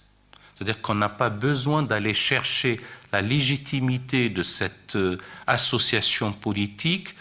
C'est-à-dire 0.54 0.82
qu'on 0.82 0.96
n'a 0.96 1.10
pas 1.10 1.30
besoin 1.30 1.84
d'aller 1.84 2.14
chercher 2.14 2.82
la 3.12 3.22
légitimité 3.22 4.30
de 4.30 4.44
cette 4.44 4.96
euh, 4.96 5.18
association 5.48 6.34
politique 6.34 7.16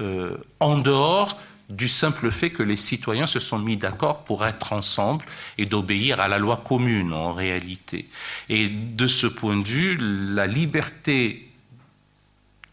euh, 0.00 0.36
en 0.58 0.78
dehors 0.78 1.38
du 1.68 1.88
simple 1.88 2.30
fait 2.30 2.50
que 2.50 2.64
les 2.64 2.76
citoyens 2.76 3.26
se 3.26 3.38
sont 3.38 3.58
mis 3.58 3.76
d'accord 3.76 4.24
pour 4.24 4.44
être 4.44 4.72
ensemble 4.72 5.24
et 5.56 5.66
d'obéir 5.66 6.20
à 6.20 6.26
la 6.26 6.38
loi 6.38 6.62
commune 6.66 7.12
en 7.12 7.32
réalité. 7.32 8.08
Et 8.48 8.68
de 8.68 9.06
ce 9.06 9.28
point 9.28 9.56
de 9.56 9.66
vue, 9.66 9.96
la 9.96 10.46
liberté 10.46 11.49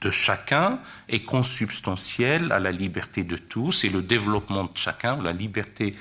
de 0.02 0.12
chacun 0.12 0.80
est 1.10 1.24
consubstantiel 1.24 2.52
à 2.52 2.60
la 2.60 2.72
liberté 2.72 3.24
de 3.24 3.38
tous 3.38 3.84
et 3.84 3.90
le 3.90 4.02
développement 4.02 4.66
de 4.66 4.78
chacun, 4.78 5.22
la 5.22 5.32
liberté 5.32 5.96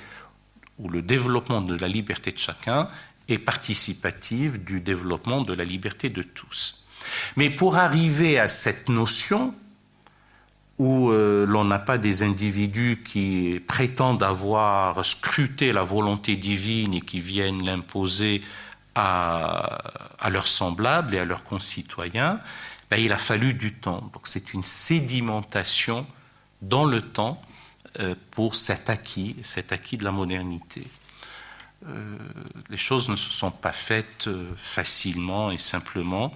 ou 0.79 0.89
le 0.89 1.01
développement 1.03 1.63
de 1.63 1.75
la 1.77 1.89
liberté 1.89 2.33
de 2.33 2.39
chacun 2.39 2.89
est 3.29 3.39
participatif 3.39 4.61
du 4.61 4.81
développement 4.81 5.41
de 5.41 5.55
la 5.55 5.65
liberté 5.65 6.11
de 6.11 6.23
tous. 6.23 6.85
Mais 7.37 7.51
pour 7.51 7.79
arriver 7.79 8.39
à 8.39 8.49
cette 8.49 8.89
notion 8.89 9.55
où 10.79 11.11
euh, 11.11 11.47
l'on 11.47 11.65
n'a 11.65 11.79
pas 11.79 11.97
des 11.97 12.23
individus 12.23 13.03
qui 13.03 13.63
prétendent 13.67 14.23
avoir 14.23 15.05
scruté 15.07 15.73
la 15.73 15.85
volonté 15.85 16.37
divine 16.37 16.93
et 16.93 17.01
qui 17.01 17.21
viennent 17.21 17.65
l'imposer 17.65 18.43
à, 18.95 19.79
à 20.19 20.29
leurs 20.29 20.49
semblables 20.49 21.15
et 21.15 21.19
à 21.19 21.25
leurs 21.25 21.45
concitoyens, 21.45 22.41
ben, 22.91 22.99
il 22.99 23.13
a 23.13 23.19
fallu 23.19 23.55
du 23.55 23.75
temps. 23.75 24.11
Donc 24.13 24.27
c'est 24.27 24.55
une 24.55 24.65
sédimentation 24.65 26.07
dans 26.63 26.85
le 26.85 27.03
temps 27.03 27.43
euh, 28.01 28.15
pour 28.31 28.55
cet 28.55 28.91
acquis, 28.91 29.37
cet 29.43 29.73
acquis 29.73 29.97
de 29.97 30.05
la 30.05 30.13
modernité. 30.13 30.87
Euh, 31.89 32.17
les 32.71 32.77
choses 32.77 33.09
ne 33.09 33.17
se 33.17 33.31
sont 33.31 33.51
pas 33.51 33.73
faites 33.73 34.29
euh, 34.29 34.51
facilement 34.57 35.51
et 35.51 35.59
simplement. 35.59 36.33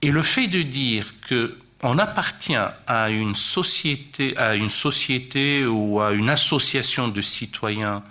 et 0.00 0.10
le 0.10 0.22
fait 0.22 0.46
de 0.46 0.62
dire 0.62 1.20
que 1.20 1.58
on 1.82 1.98
appartient 1.98 2.56
à 2.86 3.10
une 3.10 3.34
société, 3.34 4.36
à 4.38 4.54
une 4.54 4.70
société 4.70 5.66
ou 5.66 6.00
à 6.00 6.12
une 6.12 6.30
association 6.30 7.08
de 7.08 7.20
citoyens 7.20 8.02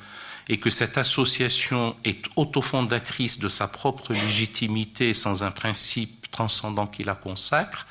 et 0.49 0.59
que 0.59 0.69
cette 0.69 0.97
association 0.97 1.95
est 2.03 2.25
autofondatrice 2.35 3.39
de 3.39 3.49
sa 3.49 3.67
propre 3.67 4.13
légitimité 4.13 5.13
sans 5.13 5.43
un 5.43 5.51
principe 5.51 6.29
transcendant 6.31 6.87
qui 6.87 7.03
la 7.03 7.15
consacre, 7.15 7.87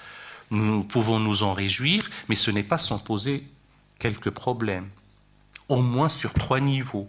nous 0.50 0.84
pouvons 0.84 1.18
nous 1.18 1.42
en 1.42 1.54
réjouir, 1.54 2.10
mais 2.28 2.34
ce 2.34 2.50
n'est 2.50 2.62
pas 2.62 2.78
sans 2.78 2.98
poser 2.98 3.46
quelques 3.98 4.30
problèmes, 4.30 4.88
au 5.68 5.80
moins 5.80 6.10
sur 6.10 6.34
trois 6.34 6.60
niveaux. 6.60 7.08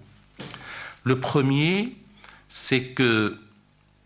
Le 1.04 1.20
premier, 1.20 1.98
c'est 2.48 2.94
que, 2.94 3.38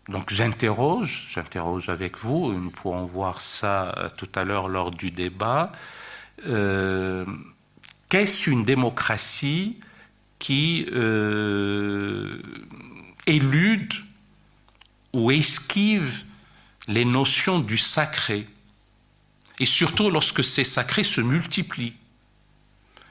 donc 0.08 0.32
j'interroge, 0.32 1.26
j'interroge 1.32 1.88
avec 1.88 2.18
vous, 2.18 2.52
nous 2.52 2.70
pourrons 2.70 3.04
voir 3.04 3.40
ça 3.40 3.94
euh, 3.96 4.08
tout 4.16 4.28
à 4.34 4.44
l'heure 4.44 4.68
lors 4.68 4.90
du 4.90 5.12
débat, 5.12 5.70
euh, 6.46 7.24
qu'est-ce 8.08 8.50
une 8.50 8.64
démocratie 8.64 9.78
qui 10.38 10.86
euh, 10.92 12.40
éludent 13.26 13.96
ou 15.12 15.30
esquivent 15.30 16.24
les 16.86 17.04
notions 17.04 17.58
du 17.58 17.76
sacré. 17.76 18.46
Et 19.60 19.66
surtout 19.66 20.10
lorsque 20.10 20.44
ces 20.44 20.64
sacrés 20.64 21.04
se 21.04 21.20
multiplient. 21.20 21.94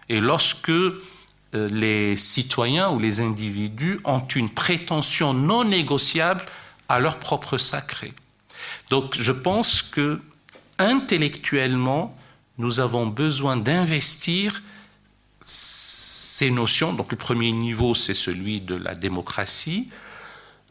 Et 0.10 0.22
lorsque 0.22 0.70
euh, 0.70 1.00
les 1.54 2.16
citoyens 2.16 2.90
ou 2.92 3.00
les 3.00 3.20
individus 3.20 4.00
ont 4.06 4.26
une 4.26 4.50
prétention 4.50 5.34
non 5.34 5.64
négociable 5.64 6.46
à 6.90 7.00
leur 7.00 7.20
propre 7.20 7.58
sacré. 7.58 8.14
Donc 8.90 9.16
je 9.20 9.32
pense 9.32 9.82
que 9.82 10.22
intellectuellement, 10.80 12.18
nous 12.58 12.80
avons 12.80 13.06
besoin 13.06 13.58
d'investir 13.58 14.62
ces 15.42 16.52
notions. 16.52 16.94
Donc 16.94 17.12
le 17.12 17.18
premier 17.18 17.52
niveau, 17.52 17.96
c'est 17.96 18.14
celui 18.14 18.62
de 18.62 18.76
la 18.76 18.96
démocratie. 18.96 19.90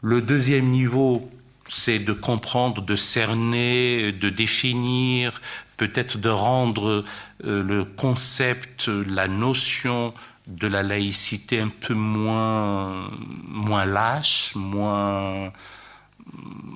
Le 0.01 0.21
deuxième 0.21 0.67
niveau, 0.67 1.29
c'est 1.67 1.99
de 1.99 2.13
comprendre, 2.13 2.81
de 2.81 2.95
cerner, 2.95 4.11
de 4.11 4.29
définir, 4.29 5.41
peut-être 5.77 6.17
de 6.17 6.29
rendre 6.29 7.03
euh, 7.45 7.63
le 7.63 7.85
concept, 7.85 8.87
la 8.87 9.27
notion 9.27 10.13
de 10.47 10.67
la 10.67 10.81
laïcité 10.81 11.59
un 11.59 11.69
peu 11.69 11.93
moins, 11.93 13.11
moins 13.47 13.85
lâche, 13.85 14.55
moins 14.55 15.51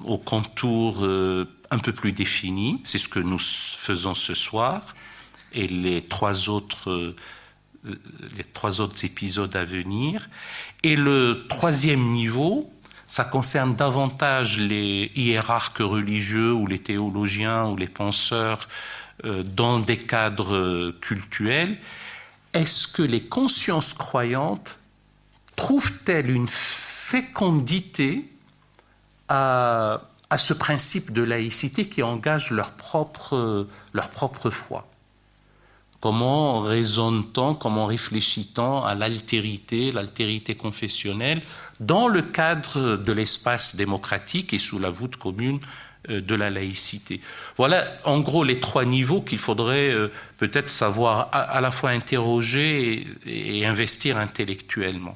au 0.03 0.17
contour 0.17 0.99
euh, 1.01 1.45
un 1.69 1.79
peu 1.79 1.93
plus 1.93 2.11
défini. 2.11 2.81
C'est 2.83 2.97
ce 2.97 3.07
que 3.07 3.19
nous 3.19 3.39
faisons 3.39 4.13
ce 4.13 4.33
soir. 4.33 4.95
Et 5.53 5.67
les 5.67 6.01
trois 6.01 6.49
autres, 6.49 6.89
euh, 6.89 7.15
les 7.83 8.43
trois 8.43 8.81
autres 8.81 9.03
épisodes 9.05 9.55
à 9.55 9.65
venir. 9.65 10.27
Et 10.83 10.95
le 10.95 11.45
troisième 11.49 12.11
niveau, 12.11 12.71
ça 13.07 13.23
concerne 13.23 13.75
davantage 13.75 14.57
les 14.57 15.11
hiérarques 15.15 15.79
religieux 15.79 16.53
ou 16.53 16.67
les 16.67 16.79
théologiens 16.79 17.65
ou 17.65 17.75
les 17.75 17.87
penseurs 17.87 18.67
euh, 19.25 19.43
dans 19.43 19.79
des 19.79 19.97
cadres 19.97 20.91
cultuels. 21.01 21.77
Est-ce 22.53 22.87
que 22.87 23.01
les 23.01 23.23
consciences 23.23 23.93
croyantes 23.93 24.79
trouvent-elles 25.55 26.29
une 26.29 26.47
fécondité 26.49 28.29
à, 29.29 30.01
ce 30.37 30.53
principe 30.53 31.11
de 31.11 31.23
laïcité 31.23 31.87
qui 31.87 32.03
engage 32.03 32.51
leur 32.51 32.71
propre, 32.71 33.67
leur 33.93 34.09
propre 34.09 34.49
foi? 34.49 34.87
Comment 36.01 36.61
raisonne-t-on, 36.61 37.53
comment 37.53 37.85
réfléchit-on 37.85 38.83
à 38.83 38.95
l'altérité, 38.95 39.91
l'altérité 39.91 40.55
confessionnelle 40.55 41.43
dans 41.79 42.07
le 42.07 42.23
cadre 42.23 42.97
de 42.97 43.11
l'espace 43.13 43.75
démocratique 43.75 44.51
et 44.51 44.57
sous 44.57 44.79
la 44.79 44.89
voûte 44.89 45.17
commune 45.17 45.59
euh, 46.09 46.19
de 46.19 46.33
la 46.33 46.49
laïcité? 46.49 47.21
Voilà 47.55 47.85
en 48.03 48.19
gros 48.19 48.43
les 48.43 48.59
trois 48.59 48.83
niveaux 48.83 49.21
qu'il 49.21 49.37
faudrait 49.37 49.93
euh, 49.93 50.11
peut-être 50.37 50.71
savoir 50.71 51.29
à, 51.33 51.61
la 51.61 51.69
fois 51.69 51.91
interroger 51.91 53.05
et, 53.27 53.63
investir 53.67 54.17
intellectuellement. 54.17 55.15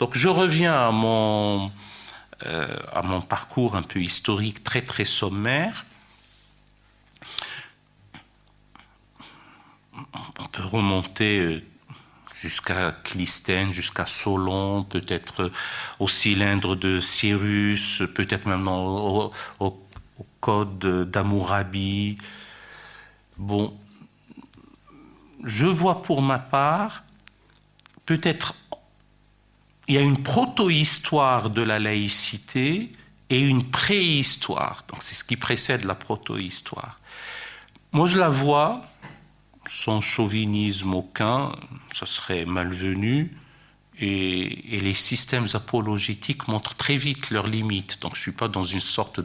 Donc 0.00 0.18
je 0.18 0.26
reviens 0.26 0.74
euh, 2.44 2.76
à 2.92 3.02
mon 3.02 3.20
parcours 3.20 3.76
un 3.76 3.82
peu 3.82 4.00
historique 4.00 4.64
très 4.64 4.82
très 4.82 5.04
sommaire, 5.04 5.84
on 10.38 10.46
peut 10.46 10.64
remonter 10.64 11.38
euh, 11.38 11.62
jusqu'à 12.32 12.92
Clisthène, 13.04 13.72
jusqu'à 13.72 14.06
Solon, 14.06 14.84
peut-être 14.84 15.50
au 15.98 16.08
cylindre 16.08 16.76
de 16.76 17.00
Cyrus, 17.00 18.02
peut-être 18.14 18.46
même 18.46 18.68
au, 18.68 19.32
au, 19.60 19.80
code 20.40 21.08
d'Amourabi. 21.10 22.18
Bon, 23.38 23.74
je 25.42 25.66
vois 25.66 26.02
pour 26.02 26.20
ma 26.20 26.38
part 26.38 27.04
peut-être 28.06 28.54
il 29.86 29.94
y 29.94 29.98
a 29.98 30.00
une 30.00 30.22
proto-histoire 30.22 31.50
de 31.50 31.60
la 31.60 31.78
laïcité 31.78 32.90
et 33.28 33.40
une 33.40 33.70
préhistoire. 33.70 34.84
Donc 34.88 35.02
c'est 35.02 35.14
ce 35.14 35.24
qui 35.24 35.36
précède 35.36 35.84
la 35.84 35.94
proto-histoire. 35.94 36.98
Moi 37.92 38.06
je 38.06 38.18
la 38.18 38.30
vois, 38.30 38.82
sans 39.68 40.00
chauvinisme 40.00 40.94
aucun, 40.94 41.52
ça 41.92 42.06
serait 42.06 42.44
malvenu, 42.44 43.36
et, 44.00 44.80
les 44.80 44.94
systèmes 44.94 45.46
apologétiques 45.54 46.48
montrent 46.48 46.74
très 46.74 46.96
vite 46.96 47.30
leurs 47.30 47.46
limites. 47.46 48.00
Donc 48.00 48.14
je 48.14 48.20
ne 48.20 48.22
suis 48.22 48.32
pas 48.32 48.48
dans 48.48 48.64
une 48.64 48.80
sorte 48.80 49.20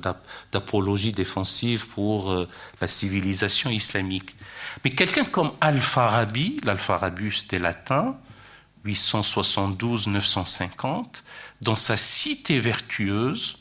d'apologie 0.51 1.11
défensive 1.11 1.87
pour 1.87 2.31
euh, 2.31 2.47
la 2.79 2.87
civilisation 2.87 3.71
islamique. 3.71 4.35
Mais 4.83 4.91
quelqu'un 4.91 5.25
comme 5.25 5.51
Al-Farabi, 5.59 6.59
l'Alpharabus 6.63 7.47
des 7.49 7.57
latins, 7.59 8.15
872-950, 8.85 11.23
dans 11.61 11.75
sa 11.75 11.97
cité 11.97 12.59
vertueuse, 12.59 13.57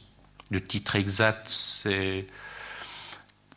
le 0.50 0.64
titre 0.64 0.96
exact 0.96 1.48
c'est 1.48 2.26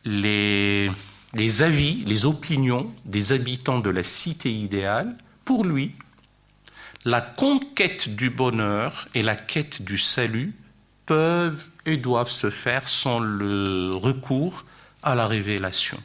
les, 0.03 0.91
les 1.33 1.61
avis, 1.61 2.03
les 2.05 2.25
opinions 2.25 2.91
des 3.05 3.31
habitants 3.31 3.79
de 3.79 3.89
la 3.89 4.03
cité 4.03 4.51
idéale, 4.51 5.15
pour 5.45 5.63
lui, 5.63 5.95
la 7.05 7.21
conquête 7.21 8.09
du 8.09 8.29
bonheur 8.29 9.07
et 9.15 9.23
la 9.23 9.35
quête 9.35 9.81
du 9.81 9.97
salut 9.97 10.53
peuvent 11.05 11.67
et 11.85 11.97
doivent 11.97 12.29
se 12.29 12.49
faire 12.49 12.87
sans 12.87 13.19
le 13.19 13.95
recours 13.95 14.65
à 15.01 15.15
la 15.15 15.27
révélation. 15.27 15.99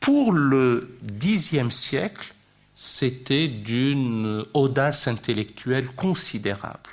Pour 0.00 0.32
le 0.32 0.98
Xe 1.20 1.68
siècle, 1.70 2.34
c'était 2.74 3.46
d'une 3.46 4.44
audace 4.54 5.06
intellectuelle 5.06 5.88
considérable. 5.90 6.90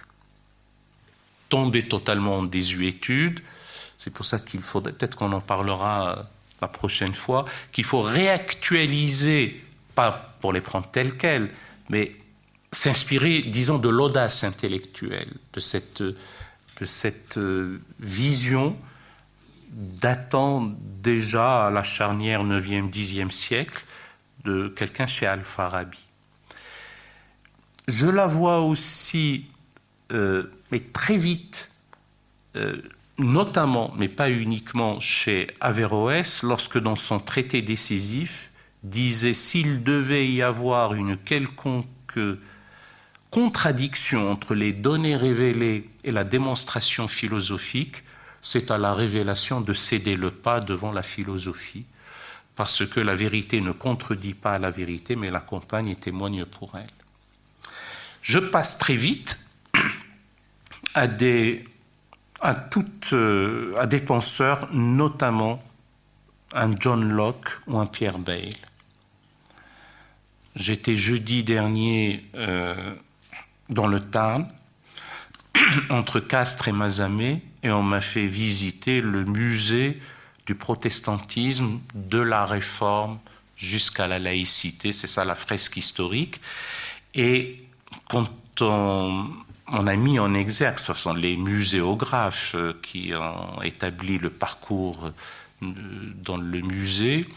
Tombé 1.47 1.87
totalement 1.87 2.37
en 2.37 2.43
désuétude, 2.43 3.39
c'est 3.97 4.13
pour 4.13 4.25
ça 4.25 4.37
qu'il 4.37 4.61
faudrait, 4.61 4.93
peut-être 4.93 5.17
qu'on 5.17 5.31
en 5.31 5.41
parlera 5.41 6.29
la 6.61 6.67
prochaine 6.67 7.13
fois, 7.13 7.45
qu'il 7.71 7.83
faut 7.83 8.01
réactualiser, 8.01 9.63
pas 9.95 10.35
pour 10.41 10.53
les 10.53 10.61
prendre 10.61 10.87
telles 10.87 11.17
quelles, 11.17 11.49
mais 11.89 12.15
s'inspirer, 12.71 13.41
disons, 13.41 13.79
de 13.79 13.89
l'audace 13.89 14.43
intellectuelle, 14.43 15.29
de 15.53 15.59
cette, 15.59 16.01
de 16.01 16.85
cette 16.85 17.37
euh, 17.37 17.81
vision 17.99 18.77
datant 19.71 20.71
déjà 20.81 21.67
à 21.67 21.71
la 21.71 21.83
charnière 21.83 22.43
9e, 22.43 22.91
10e 22.91 23.31
siècle, 23.31 23.85
de 24.43 24.67
quelqu'un 24.69 25.07
chez 25.07 25.25
Al-Farabi. 25.25 25.99
Je 27.87 28.07
la 28.07 28.27
vois 28.27 28.61
aussi, 28.61 29.45
euh, 30.11 30.51
mais 30.71 30.79
très 30.79 31.17
vite, 31.17 31.71
euh, 32.55 32.81
notamment, 33.19 33.93
mais 33.97 34.07
pas 34.07 34.29
uniquement, 34.31 34.99
chez 34.99 35.47
Averroès, 35.59 36.43
lorsque 36.43 36.77
dans 36.77 36.95
son 36.95 37.19
traité 37.19 37.61
décisif, 37.61 38.51
disait 38.83 39.33
s'il 39.33 39.83
devait 39.83 40.27
y 40.27 40.41
avoir 40.41 40.93
une 40.93 41.17
quelconque 41.17 41.87
contradiction 43.29 44.31
entre 44.31 44.55
les 44.55 44.73
données 44.73 45.15
révélées 45.15 45.89
et 46.03 46.11
la 46.11 46.23
démonstration 46.23 47.07
philosophique, 47.07 48.03
c'est 48.41 48.71
à 48.71 48.77
la 48.77 48.93
révélation 48.93 49.61
de 49.61 49.73
céder 49.73 50.15
le 50.15 50.31
pas 50.31 50.61
devant 50.61 50.91
la 50.91 51.03
philosophie 51.03 51.85
parce 52.55 52.85
que 52.85 52.99
la 52.99 53.15
vérité 53.15 53.61
ne 53.61 53.71
contredit 53.71 54.33
pas 54.33 54.59
la 54.59 54.69
vérité, 54.69 55.15
mais 55.15 55.31
l'accompagne 55.31 55.89
et 55.89 55.95
témoigne 55.95 56.43
pour 56.43 56.77
elle. 56.77 56.89
Je 58.21 58.39
passe 58.39 58.77
très 58.77 58.97
vite 58.97 59.39
à 60.93 61.07
des, 61.07 61.63
à 62.41 62.55
toutes, 62.55 63.13
euh, 63.13 63.75
à 63.77 63.87
des 63.87 64.03
notamment 64.71 65.63
un 66.53 66.71
John 66.79 67.07
Locke 67.07 67.49
ou 67.67 67.77
un 67.77 67.85
Pierre 67.85 68.19
Bayle. 68.19 68.55
J'étais 70.55 70.97
jeudi 70.97 71.43
dernier 71.43 72.25
euh, 72.35 72.95
dans 73.69 73.87
le 73.87 73.99
Tarn, 73.99 74.47
entre 75.89 76.19
Castres 76.19 76.67
et 76.67 76.71
Mazamet, 76.71 77.41
et 77.63 77.71
on 77.71 77.83
m'a 77.83 78.01
fait 78.01 78.25
visiter 78.25 79.01
le 79.01 79.25
musée 79.25 79.99
du 80.45 80.55
protestantisme, 80.55 81.79
de 81.93 82.19
la 82.19 82.45
réforme 82.45 83.19
jusqu'à 83.55 84.07
la 84.07 84.17
laïcité. 84.17 84.91
C'est 84.93 85.07
ça 85.07 85.25
la 85.25 85.35
fresque 85.35 85.77
historique. 85.77 86.41
Et 87.13 87.63
quand 88.09 88.29
on, 88.61 89.29
a 89.71 89.95
mis 89.95 90.19
en 90.19 90.33
exergue, 90.33 90.79
ce 90.79 90.93
sont 90.93 91.13
les 91.13 91.37
muséographes 91.37 92.53
euh, 92.55 92.73
qui 92.81 93.11
ont 93.13 93.61
établi 93.61 94.17
le 94.17 94.29
parcours 94.29 95.11
euh, 95.61 95.67
dans 96.23 96.37
le 96.37 96.61
musée, 96.61 97.27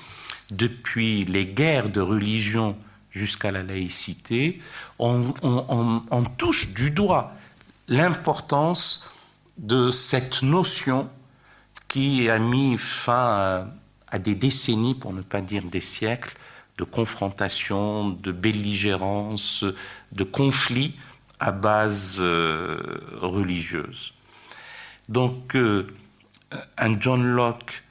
depuis 0.50 1.24
les 1.24 1.46
guerres 1.46 1.88
de 1.88 2.00
religion 2.00 2.76
jusqu'à 3.10 3.50
la 3.50 3.62
laïcité, 3.62 4.60
on, 4.98 5.32
touche 6.38 6.68
du 6.68 6.90
doigt 6.90 7.32
l'importance 7.88 9.10
de 9.58 9.90
cette 9.90 10.42
notion 10.42 11.10
qui 11.88 12.30
a 12.30 12.38
mis 12.38 12.78
fin 12.78 13.66
à, 14.08 14.18
des 14.18 14.34
décennies, 14.34 14.94
pour 14.94 15.12
ne 15.12 15.20
pas 15.20 15.40
dire 15.40 15.62
des 15.64 15.80
siècles, 15.80 16.36
de 16.78 16.84
confrontation, 16.84 18.08
de 18.08 18.32
belligérance, 18.32 19.64
de 20.12 20.24
conflits 20.24 20.94
à 21.42 21.50
base 21.50 22.18
euh, 22.20 22.78
religieuse. 23.20 24.12
Donc, 25.08 25.56
euh, 25.56 25.88
un 26.78 27.00
John 27.00 27.26
Locke 27.26 27.82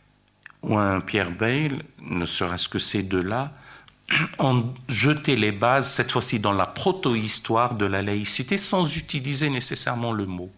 ou 0.62 0.78
un 0.78 1.02
Pierre 1.02 1.32
Bayle, 1.32 1.84
ne 2.00 2.26
serait-ce 2.26 2.70
que 2.70 2.80
ces 2.80 3.04
deux-là, 3.04 3.52
ont 4.40 4.74
jeté 4.88 5.36
les 5.36 5.52
bases, 5.52 5.92
cette 5.92 6.14
fois-ci 6.14 6.40
dans 6.40 6.54
la 6.54 6.66
proto-histoire 6.66 7.76
de 7.76 7.86
la 7.86 8.02
laïcité, 8.02 8.58
sans 8.58 8.96
utiliser 8.96 9.50
nécessairement 9.50 10.14
le 10.14 10.26
mot. 10.26 10.52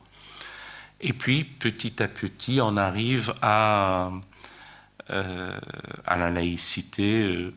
Et 1.02 1.14
puis, 1.14 1.44
petit 1.44 2.02
à 2.04 2.08
petit, 2.08 2.60
on 2.62 2.78
arrive 2.78 3.34
à, 3.42 4.12
euh, 5.10 5.60
la 6.08 6.30
laïcité, 6.30 7.52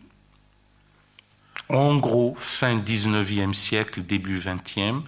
en 1.68 1.96
gros, 1.99 2.35
fin 2.40 2.79
19e 2.79 3.53
siècle, 3.53 4.03
début 4.03 4.38
20e, 4.38 5.03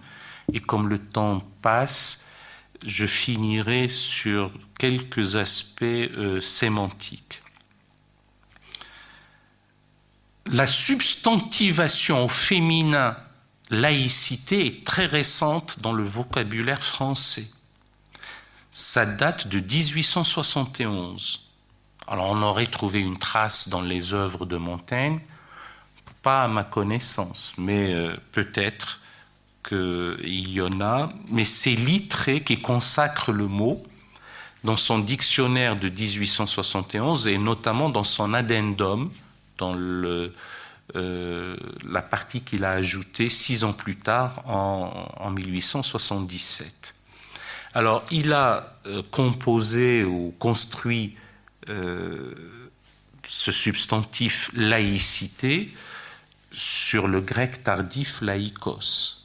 et 0.53 0.61
comme 0.61 0.89
le 0.89 0.99
temps 0.99 1.41
passe, 1.63 2.29
je 2.85 3.07
finirai 3.07 3.89
sur 3.89 4.53
quelques 4.79 5.37
aspects 5.37 5.83
euh, 5.83 6.41
sémantiques. 6.41 7.43
La 10.47 10.67
substantivation 10.67 12.25
au 12.25 12.29
féminin 12.29 13.17
laïcité 13.71 14.67
est 14.67 14.87
très 14.87 15.07
récente 15.07 15.81
dans 15.81 15.93
le 15.93 16.05
vocabulaire 16.05 16.83
français. 16.83 17.49
Ça 18.71 19.05
date 19.05 19.49
de 19.49 19.61
1871. 19.61 21.51
Alors 22.07 22.31
on 22.31 22.43
aurait 22.43 22.67
trouvé 22.67 23.01
une 23.01 23.19
trace 23.19 23.69
dans 23.69 23.83
les 23.83 24.15
œuvres 24.15 24.47
de 24.47 24.57
Montaigne, 24.57 25.19
pas 26.23 26.45
à 26.45 26.49
ma 26.49 26.65
connaissance, 26.65 27.53
mais 27.59 27.93
euh, 27.93 28.17
peut-être 28.33 29.01
qu'il 29.67 30.49
y 30.51 30.61
en 30.61 30.81
a, 30.81 31.11
mais 31.31 31.45
c'est 31.45 31.75
Littré 31.75 32.43
qui 32.43 32.61
consacre 32.61 33.33
le 33.33 33.47
mot 33.47 33.85
dans 34.65 34.77
son 34.77 34.99
dictionnaire 34.99 35.77
de 35.77 35.89
1871 35.89 37.27
et 37.29 37.39
notamment 37.39 37.91
dans 37.91 38.05
son 38.05 38.35
addendum, 38.35 39.11
dans 39.57 39.75
euh, 39.77 41.57
la 41.89 42.03
partie 42.03 42.43
qu'il 42.43 42.65
a 42.65 42.73
ajoutée 42.73 43.29
six 43.29 43.65
ans 43.65 43.73
plus 43.73 43.97
tard, 43.97 44.43
en, 44.47 45.31
1877. 45.31 46.95
Alors, 47.75 48.05
il 48.11 48.33
a 48.33 48.79
euh, 48.87 49.03
composé 49.11 50.05
ou 50.05 50.35
construit 50.39 51.17
euh, 51.69 52.35
ce 53.29 53.53
substantif 53.53 54.51
laïcité 54.55 55.71
sur 56.53 57.07
le 57.07 57.21
grec 57.21 57.63
tardif 57.63 58.23
laïkos 58.23 59.18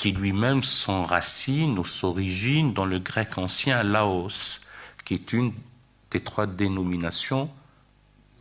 qui 0.00 0.12
lui-même 0.12 0.62
s'enracine 0.62 1.78
ou 1.78 1.84
s'origine 1.84 2.72
dans 2.72 2.86
le 2.86 2.98
grec 2.98 3.36
ancien 3.36 3.82
laos, 3.82 4.62
qui 5.04 5.12
est 5.12 5.34
une 5.34 5.52
des 6.10 6.20
trois 6.20 6.46
dénominations 6.46 7.50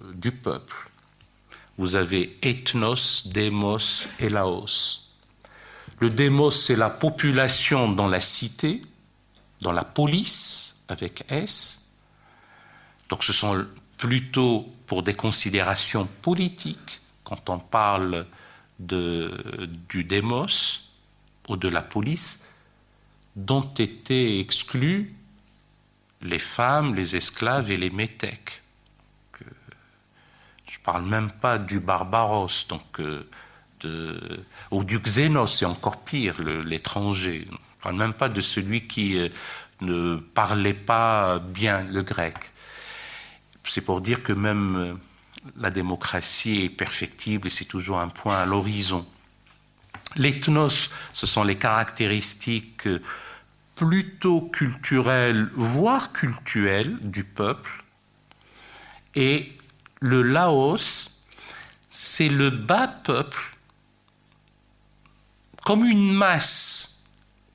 euh, 0.01 0.13
du 0.13 0.31
peuple. 0.31 0.89
Vous 1.77 1.95
avez 1.95 2.39
ethnos, 2.43 3.23
démos 3.25 4.07
et 4.19 4.29
laos. 4.29 5.17
Le 5.99 6.09
démos, 6.09 6.65
c'est 6.65 6.77
la 6.77 6.89
population 6.89 7.91
dans 7.91 8.07
la 8.07 8.21
cité, 8.21 8.81
dans 9.59 9.73
la 9.73 9.83
police, 9.83 10.85
avec 10.87 11.25
S. 11.27 11.91
Donc 13.09 13.21
ce 13.21 13.33
sont 13.33 13.65
plutôt 13.97 14.65
pour 14.85 15.03
des 15.03 15.13
considérations 15.13 16.07
politiques, 16.21 17.01
quand 17.25 17.49
on 17.49 17.59
parle 17.59 18.25
de, 18.79 19.67
du 19.89 20.05
démos, 20.05 20.88
ou 21.49 21.57
de 21.57 21.67
la 21.67 21.81
police 21.81 22.47
dont 23.35 23.73
étaient 23.77 24.39
exclus 24.39 25.13
les 26.21 26.39
femmes, 26.39 26.95
les 26.95 27.15
esclaves 27.15 27.71
et 27.71 27.77
les 27.77 27.89
métèques. 27.89 28.63
Je 29.39 30.77
ne 30.77 30.83
parle 30.83 31.05
même 31.05 31.31
pas 31.31 31.57
du 31.57 31.79
Barbaros, 31.79 32.65
donc, 32.67 32.99
euh, 32.99 34.43
ou 34.71 34.83
du 34.83 34.99
Xénos, 34.99 35.59
c'est 35.59 35.65
encore 35.65 36.03
pire, 36.03 36.41
l'étranger. 36.41 37.45
Je 37.47 37.51
ne 37.51 37.57
parle 37.81 37.95
même 37.95 38.13
pas 38.13 38.29
de 38.29 38.41
celui 38.41 38.87
qui 38.87 39.17
euh, 39.17 39.29
ne 39.81 40.17
parlait 40.17 40.73
pas 40.73 41.39
bien 41.39 41.83
le 41.83 42.03
grec. 42.03 42.35
C'est 43.63 43.81
pour 43.81 44.01
dire 44.01 44.21
que 44.21 44.33
même 44.33 44.75
euh, 44.75 44.93
la 45.57 45.71
démocratie 45.71 46.63
est 46.63 46.69
perfectible 46.69 47.47
et 47.47 47.49
c'est 47.49 47.65
toujours 47.65 47.99
un 47.99 48.09
point 48.09 48.37
à 48.37 48.45
l'horizon. 48.45 49.05
L'ethnos, 50.15 50.89
ce 51.13 51.27
sont 51.27 51.43
les 51.43 51.57
caractéristiques 51.57 52.87
plutôt 53.75 54.41
culturelles, 54.41 55.49
voire 55.55 56.11
cultuelles 56.11 56.97
du 57.01 57.23
peuple. 57.23 57.83
Et 59.15 59.57
le 59.99 60.21
Laos, 60.21 61.21
c'est 61.89 62.29
le 62.29 62.49
bas 62.49 62.87
peuple 62.87 63.55
comme 65.63 65.85
une 65.85 66.11
masse 66.11 67.05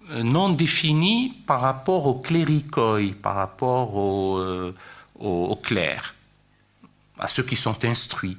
non 0.09 0.51
définie 0.51 1.35
par 1.47 1.61
rapport 1.61 2.07
au 2.07 2.21
cléricoi, 2.21 3.01
par 3.23 3.35
rapport 3.35 3.97
aux 3.97 4.73
au, 5.19 5.57
clercs, 5.57 6.15
à 7.19 7.29
ceux 7.29 7.43
qui 7.43 7.57
sont 7.57 7.85
instruits, 7.85 8.39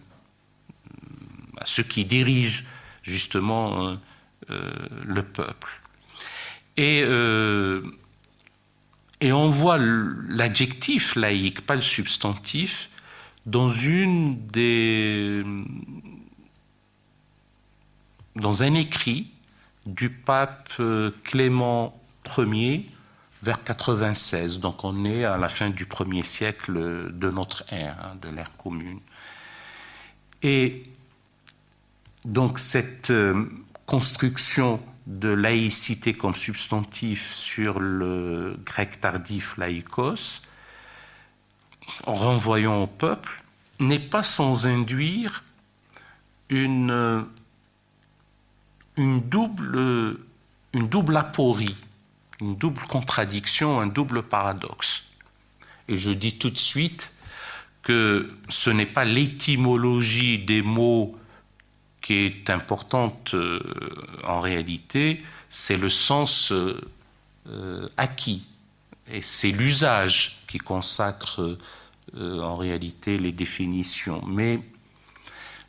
à 1.58 1.66
ceux 1.66 1.84
qui 1.84 2.06
dirigent 2.06 2.64
justement 3.02 3.88
euh, 3.88 3.92
euh, 3.92 3.98
le 4.50 5.24
peuple. 5.24 5.82
Et, 6.78 7.02
euh, 7.04 7.82
on 9.24 9.50
voit 9.50 9.78
l'adjectif 9.80 11.16
laïque, 11.16 11.62
pas 11.62 11.76
le 11.76 11.82
substantif, 11.82 12.90
dans 13.46 13.70
une 13.70 14.48
des 14.48 15.44
dans 18.36 18.64
un 18.64 18.74
écrit 18.76 19.32
du 19.86 20.10
pape 20.10 20.74
Clément 21.24 22.00
Ier 22.38 22.86
vers 23.42 23.64
96. 23.64 24.60
Donc 24.60 24.84
on 24.84 25.06
est 25.06 25.24
à 25.24 25.38
la 25.38 25.50
fin 25.50 25.70
du 25.70 25.86
premier 25.86 26.24
siècle 26.24 27.12
de 27.12 27.32
notre 27.32 27.64
ère, 27.70 27.98
hein, 28.04 28.18
de 28.22 28.30
l'ère 28.30 28.56
commune. 28.58 29.00
Et 30.44 30.84
donc 32.26 32.60
cette 32.60 33.12
euh, 33.12 33.46
construction 33.86 34.82
de 35.08 35.30
laïcité 35.30 36.14
comme 36.14 36.34
substantif 36.34 37.34
sur 37.34 37.80
le 37.80 38.58
grec 38.66 39.00
tardif 39.00 39.58
laïkos, 39.58 40.42
en 42.08 42.16
renvoyant 42.16 42.84
au 42.84 42.88
peuple, 42.88 43.44
n'est 43.80 44.00
pas 44.00 44.24
sans 44.24 44.66
induire 44.66 45.44
une, 46.50 47.26
double, 48.98 50.18
une 50.74 50.88
double 50.88 51.18
aporie, 51.18 51.76
une 52.42 52.56
double 52.56 52.82
contradiction, 52.84 53.80
un 53.80 53.88
double 53.88 54.24
paradoxe. 54.24 55.04
Et 55.88 55.98
je 55.98 56.12
dis 56.12 56.38
tout 56.38 56.50
de 56.50 56.58
suite 56.58 57.14
que 57.84 58.34
ce 58.50 58.72
n'est 58.72 58.88
pas 58.88 59.06
l'étymologie 59.06 60.40
des 60.40 60.64
mots 60.64 61.16
qui 62.06 62.28
est 62.28 62.52
importante 62.52 63.34
euh, 63.34 63.60
en 64.26 64.40
réalité, 64.40 65.24
c'est 65.50 65.76
le 65.76 65.90
sens 65.90 66.52
euh, 66.52 66.80
euh, 67.48 67.90
acquis. 67.98 68.46
Et 69.12 69.24
c'est 69.24 69.50
l'usage 69.50 70.44
qui 70.48 70.60
consacre 70.60 71.58
en 72.16 72.56
réalité 72.58 73.18
les 73.18 73.32
définitions. 73.32 74.24
Mais 74.26 74.60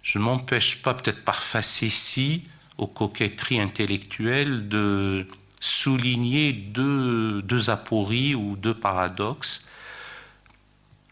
je 0.03 0.19
ne 0.19 0.25
m'empêche 0.25 0.83
pas, 0.83 0.93
peut-être 0.93 1.25
par 1.25 1.43
facétie, 1.43 2.45
aux 2.77 2.87
coquetteries 2.87 3.61
intellectuelles, 3.61 4.69
de 4.69 5.27
souligner 5.59 6.53
deux 6.53 7.71
apories 7.71 8.35
ou 8.35 8.57
deux 8.57 8.75
paradoxes. 8.75 9.67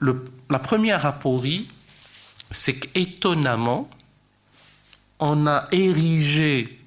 la 0.01 0.59
première 0.59 1.05
aporie, 1.05 1.69
c'est 2.51 2.79
qu'étonnamment, 2.79 3.91
on 5.27 5.47
a 5.47 5.69
érigé 5.73 6.79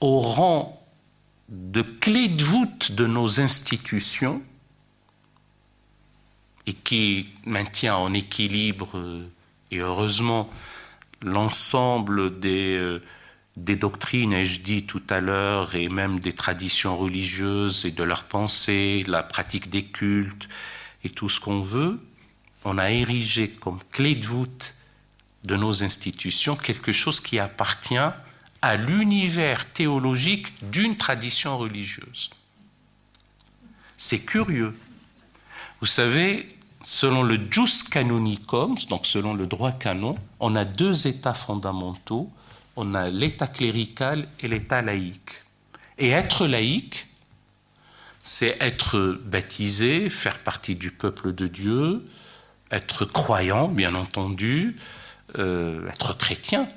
au 0.00 0.20
rang 0.20 0.80
de 1.48 1.82
clé 1.82 2.28
de 2.28 2.44
voûte 2.44 2.92
de 2.92 3.04
nos 3.04 3.40
institutions 3.40 4.40
et 6.68 6.72
qui 6.72 7.30
maintient 7.44 7.96
en 7.96 8.14
équilibre, 8.14 9.24
et 9.72 9.78
heureusement, 9.78 10.48
l'ensemble 11.20 12.38
des, 12.38 12.76
euh, 12.76 13.02
des 13.56 13.74
doctrines, 13.74 14.32
ai-je 14.32 14.60
dit 14.60 14.84
tout 14.84 15.02
à 15.10 15.20
l'heure, 15.20 15.74
et 15.74 15.88
même 15.88 16.20
des 16.20 16.34
traditions 16.34 16.96
religieuses 16.96 17.84
et 17.84 17.90
de 17.90 18.04
leurs 18.04 18.24
pensées, 18.24 19.02
la 19.08 19.24
pratique 19.24 19.68
des 19.68 19.84
cultes 19.84 20.48
et 21.02 21.10
tout 21.10 21.28
ce 21.28 21.40
qu'on 21.40 21.62
veut, 21.62 21.98
on 22.64 22.78
a 22.78 22.92
érigé 22.92 23.48
comme 23.48 23.80
clé 23.90 24.14
de 24.14 24.28
voûte 24.28 24.76
de 25.44 25.56
nos 25.56 25.82
institutions 25.82 26.56
quelque 26.56 26.92
chose 26.92 27.20
qui 27.20 27.38
appartient 27.38 27.96
à 28.62 28.76
l'univers 28.76 29.66
théologique 29.72 30.52
d'une 30.70 30.96
tradition 30.96 31.58
religieuse. 31.58 32.30
C'est 33.96 34.20
curieux. 34.20 34.72
Vous 35.80 35.86
savez, 35.86 36.48
selon 36.80 37.22
le 37.22 37.38
jus 37.50 37.84
canonicum, 37.90 38.76
donc 38.88 39.06
selon 39.06 39.34
le 39.34 39.46
droit 39.46 39.72
canon, 39.72 40.16
on 40.38 40.54
a 40.54 40.64
deux 40.64 41.06
états 41.06 41.34
fondamentaux. 41.34 42.30
On 42.76 42.94
a 42.94 43.08
l'état 43.08 43.48
clérical 43.48 44.26
et 44.40 44.48
l'état 44.48 44.80
laïque. 44.80 45.42
Et 45.98 46.10
être 46.10 46.46
laïque, 46.46 47.08
c'est 48.22 48.56
être 48.60 49.20
baptisé, 49.24 50.08
faire 50.08 50.38
partie 50.38 50.76
du 50.76 50.90
peuple 50.90 51.34
de 51.34 51.48
Dieu, 51.48 52.08
être 52.70 53.04
croyant, 53.04 53.68
bien 53.68 53.94
entendu, 53.94 54.76
euh, 55.38 55.88
être 55.88 56.16
chrétien. 56.16 56.68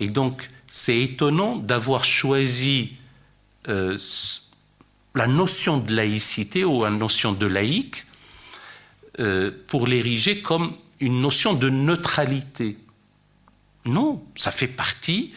Et, 0.00 0.08
donc, 0.08 0.48
c'est 0.66 1.00
étonnant 1.00 1.56
d'avoir 1.56 2.04
choisi 2.04 2.92
euh, 3.68 3.96
la 5.14 5.26
notion 5.26 5.78
de 5.78 5.94
laïcité 5.94 6.64
ou 6.64 6.84
la 6.84 6.90
notion 6.90 7.32
de 7.32 7.46
laïque 7.46 8.06
euh, 9.20 9.50
pour 9.68 9.86
l'ériger 9.86 10.42
comme 10.42 10.76
une 11.00 11.20
notion 11.20 11.54
de 11.54 11.70
neutralité. 11.70 12.76
Non, 13.86 14.22
ça 14.36 14.50
fait 14.50 14.66
partie 14.66 15.32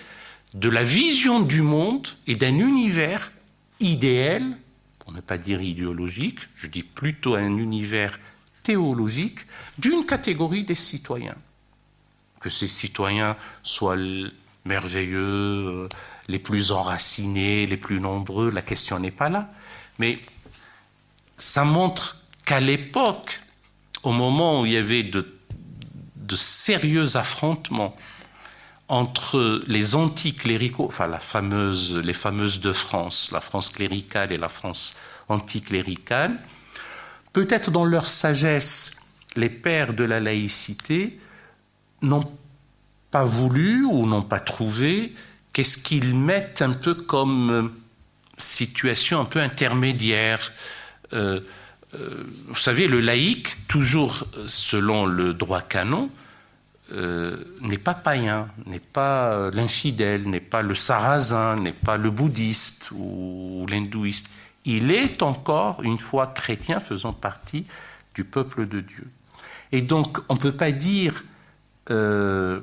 de 0.54 0.70
la 0.70 0.84
vision 0.84 1.40
du 1.40 1.62
monde 1.62 2.08
et 2.26 2.36
d'un 2.36 2.58
univers 2.58 3.32
idéal, 3.80 4.58
pour 5.00 5.12
ne 5.14 5.22
pas 5.22 5.38
dire 5.38 5.62
idéologique, 5.62 6.40
je 6.56 6.68
dis 6.68 6.84
plutôt 6.84 7.36
un 7.36 7.58
univers 7.58 8.20
théologique 8.68 9.40
d'une 9.78 10.06
catégorie 10.06 10.66
des 10.66 10.76
citoyens. 10.76 11.38
Que 12.42 12.50
ces 12.50 12.68
citoyens 12.68 13.38
soient 13.64 13.96
merveilleux, 14.66 15.86
euh, 15.86 15.90
les 16.28 16.40
plus 16.40 16.74
enracinés, 16.74 17.66
les 17.66 17.78
plus 17.78 18.02
nombreux, 18.02 18.52
la 18.52 18.62
question 18.62 19.00
n'est 19.00 19.18
pas 19.24 19.30
là. 19.30 19.50
Mais 20.00 20.20
ça 21.38 21.64
montre 21.64 22.26
qu'à 22.44 22.60
l'époque, 22.60 23.40
au 24.04 24.12
moment 24.12 24.62
où 24.62 24.66
il 24.66 24.74
y 24.74 24.78
avait 24.78 25.04
de, 25.04 25.26
sérieux 26.36 27.16
affrontements 27.16 27.96
entre 28.90 29.64
les 29.66 29.96
anticléricaux, 29.96 30.88
enfin 30.88 31.08
la 31.08 31.20
fameuse, 31.20 31.96
les 31.96 32.14
fameuses 32.14 32.60
deux 32.60 32.74
France, 32.74 33.32
la 33.32 33.40
France 33.40 33.70
cléricale 33.70 34.34
et 34.34 34.38
la 34.38 34.50
France 34.50 34.94
anticléricale, 35.30 36.38
peut-être 37.34 37.72
dans 37.72 37.86
leur 37.86 38.08
sagesse, 38.08 39.02
les 39.36 39.50
pères 39.50 39.94
de 39.94 40.04
la 40.04 40.20
laïcité 40.20 41.20
n'ont 42.02 42.30
pas 43.12 43.26
voulu 43.26 43.86
ou 43.86 44.06
n'ont 44.06 44.22
pas 44.22 44.40
trouvé 44.40 45.14
qu'est-ce 45.54 45.78
qu'ils 45.78 46.18
mettent 46.18 46.62
un 46.62 46.74
peu 46.74 46.94
comme 46.94 47.72
situation 48.38 49.20
un 49.20 49.26
peu 49.26 49.42
intermédiaire. 49.42 50.52
Euh, 51.14 51.40
euh, 51.96 52.24
vous 52.48 52.56
savez, 52.56 52.88
le 52.88 53.00
laïc, 53.00 53.68
toujours 53.68 54.28
selon 54.46 55.06
le 55.06 55.34
droit 55.34 55.62
canon, 55.62 56.10
euh, 56.94 57.38
n'est 57.62 57.78
pas 57.78 57.94
païen, 57.94 58.48
n'est 58.66 58.80
pas 58.80 59.50
l'infidèle, 59.52 60.30
n'est 60.30 60.40
pas 60.40 60.62
le 60.62 60.76
sarrasin, 60.76 61.56
n'est 61.58 61.72
pas 61.72 61.98
le 61.98 62.12
bouddhiste 62.12 62.92
ou 62.92 63.66
l'hindouiste. 63.70 64.28
Il 64.68 64.92
est 64.92 65.24
encore 65.24 65.82
une 65.82 65.98
fois 65.98 66.28
chrétien 66.28 66.80
faisant 66.80 67.14
partie 67.14 67.66
du 68.14 68.24
peuple 68.24 68.68
de 68.68 68.82
Dieu. 68.82 69.08
Et 69.72 69.82
donc, 69.82 70.20
on 70.30 70.36
ne 70.36 70.40
peut 70.40 70.52
pas 70.52 70.72
dire, 70.72 71.24
euh, 71.90 72.60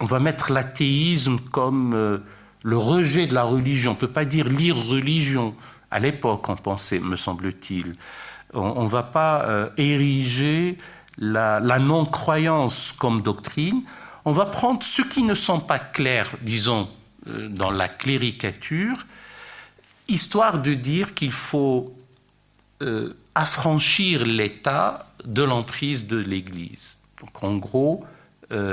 on 0.00 0.04
va 0.04 0.18
mettre 0.18 0.50
l'athéisme 0.52 1.38
comme 1.38 2.20
le 2.62 2.76
rejet 2.76 3.26
de 3.26 3.34
la 3.34 3.44
religion. 3.44 3.92
On 3.92 3.94
ne 3.94 4.00
peut 4.00 4.08
pas 4.08 4.24
dire 4.24 4.48
l'irreligion 4.48 5.54
à 5.94 6.00
l'époque, 6.00 6.48
on 6.48 6.56
pensait, 6.56 6.98
me 6.98 7.14
semble-t-il. 7.14 7.94
On 8.52 8.82
ne 8.82 8.88
va 8.88 9.04
pas 9.04 9.44
euh, 9.44 9.70
ériger 9.76 10.76
la, 11.18 11.60
non-croyance 11.78 12.92
comme 12.98 13.22
doctrine. 13.22 13.80
On 14.24 14.32
va 14.32 14.46
prendre 14.46 14.82
ce 14.82 15.02
qui 15.02 15.22
ne 15.22 15.34
sont 15.34 15.60
pas 15.60 15.78
clairs, 15.78 16.30
disons, 16.42 16.90
euh, 17.28 17.48
dans 17.48 17.70
la 17.70 17.86
cléricature, 17.86 19.06
histoire 20.08 20.60
de 20.60 20.74
dire 20.74 21.14
qu'il 21.14 21.32
faut 21.32 21.96
euh, 22.82 23.12
affranchir 23.34 24.24
l'État 24.24 25.12
de 25.24 25.42
l'emprise 25.42 26.06
de 26.06 26.16
l'Église. 26.16 26.96
Donc 27.20 27.42
en 27.42 27.56
gros, 27.56 28.04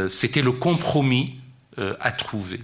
c'était 0.10 0.44
le 0.44 0.52
compromis 0.52 1.40
à 1.78 2.12
trouver. 2.12 2.62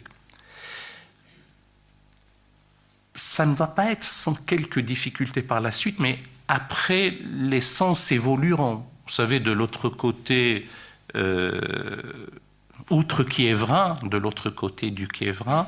ça 3.17 3.45
ne 3.45 3.55
va 3.55 3.67
pas 3.67 3.91
être 3.91 4.03
sans 4.03 4.35
quelques 4.35 4.79
difficultés 4.79 5.41
par 5.41 5.59
la 5.59 5.71
suite, 5.71 5.99
mais 5.99 6.19
après, 6.47 7.17
les 7.33 7.61
sens 7.61 8.11
évolueront. 8.11 8.85
Vous 9.05 9.11
savez, 9.11 9.39
de 9.39 9.51
l'autre 9.51 9.89
côté, 9.89 10.69
euh, 11.15 11.59
outre 12.89 13.23
Kievrin, 13.23 13.97
de 14.03 14.17
l'autre 14.17 14.49
côté 14.49 14.91
du 14.91 15.07
Kievrin, 15.07 15.67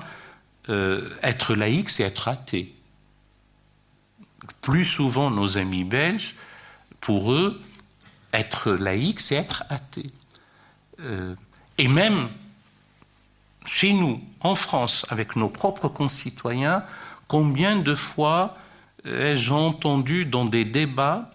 euh, 0.70 1.10
être 1.24 1.56
laïque, 1.56 1.90
c'est 1.90 2.04
être 2.04 2.28
athée. 2.28 2.74
Plus 4.62 4.86
souvent, 4.86 5.32
nos 5.32 5.58
amis 5.58 5.84
belges, 5.84 6.36
pour 7.02 7.32
eux, 7.32 7.62
être 8.34 8.72
laïque, 8.72 9.20
c'est 9.20 9.36
être 9.36 9.64
athée. 9.70 10.12
Euh, 11.00 11.36
et 11.78 11.88
même 11.88 12.30
chez 13.66 13.94
nous, 13.94 14.22
en 14.42 14.56
France, 14.56 15.06
avec 15.10 15.36
nos 15.36 15.50
propres 15.50 15.88
concitoyens, 15.88 16.84
Combien 17.30 17.76
de 17.76 17.94
fois 17.94 18.58
ai-je 19.06 19.54
entendu 19.54 20.26
dans 20.26 20.46
des 20.46 20.66
débats 20.66 21.30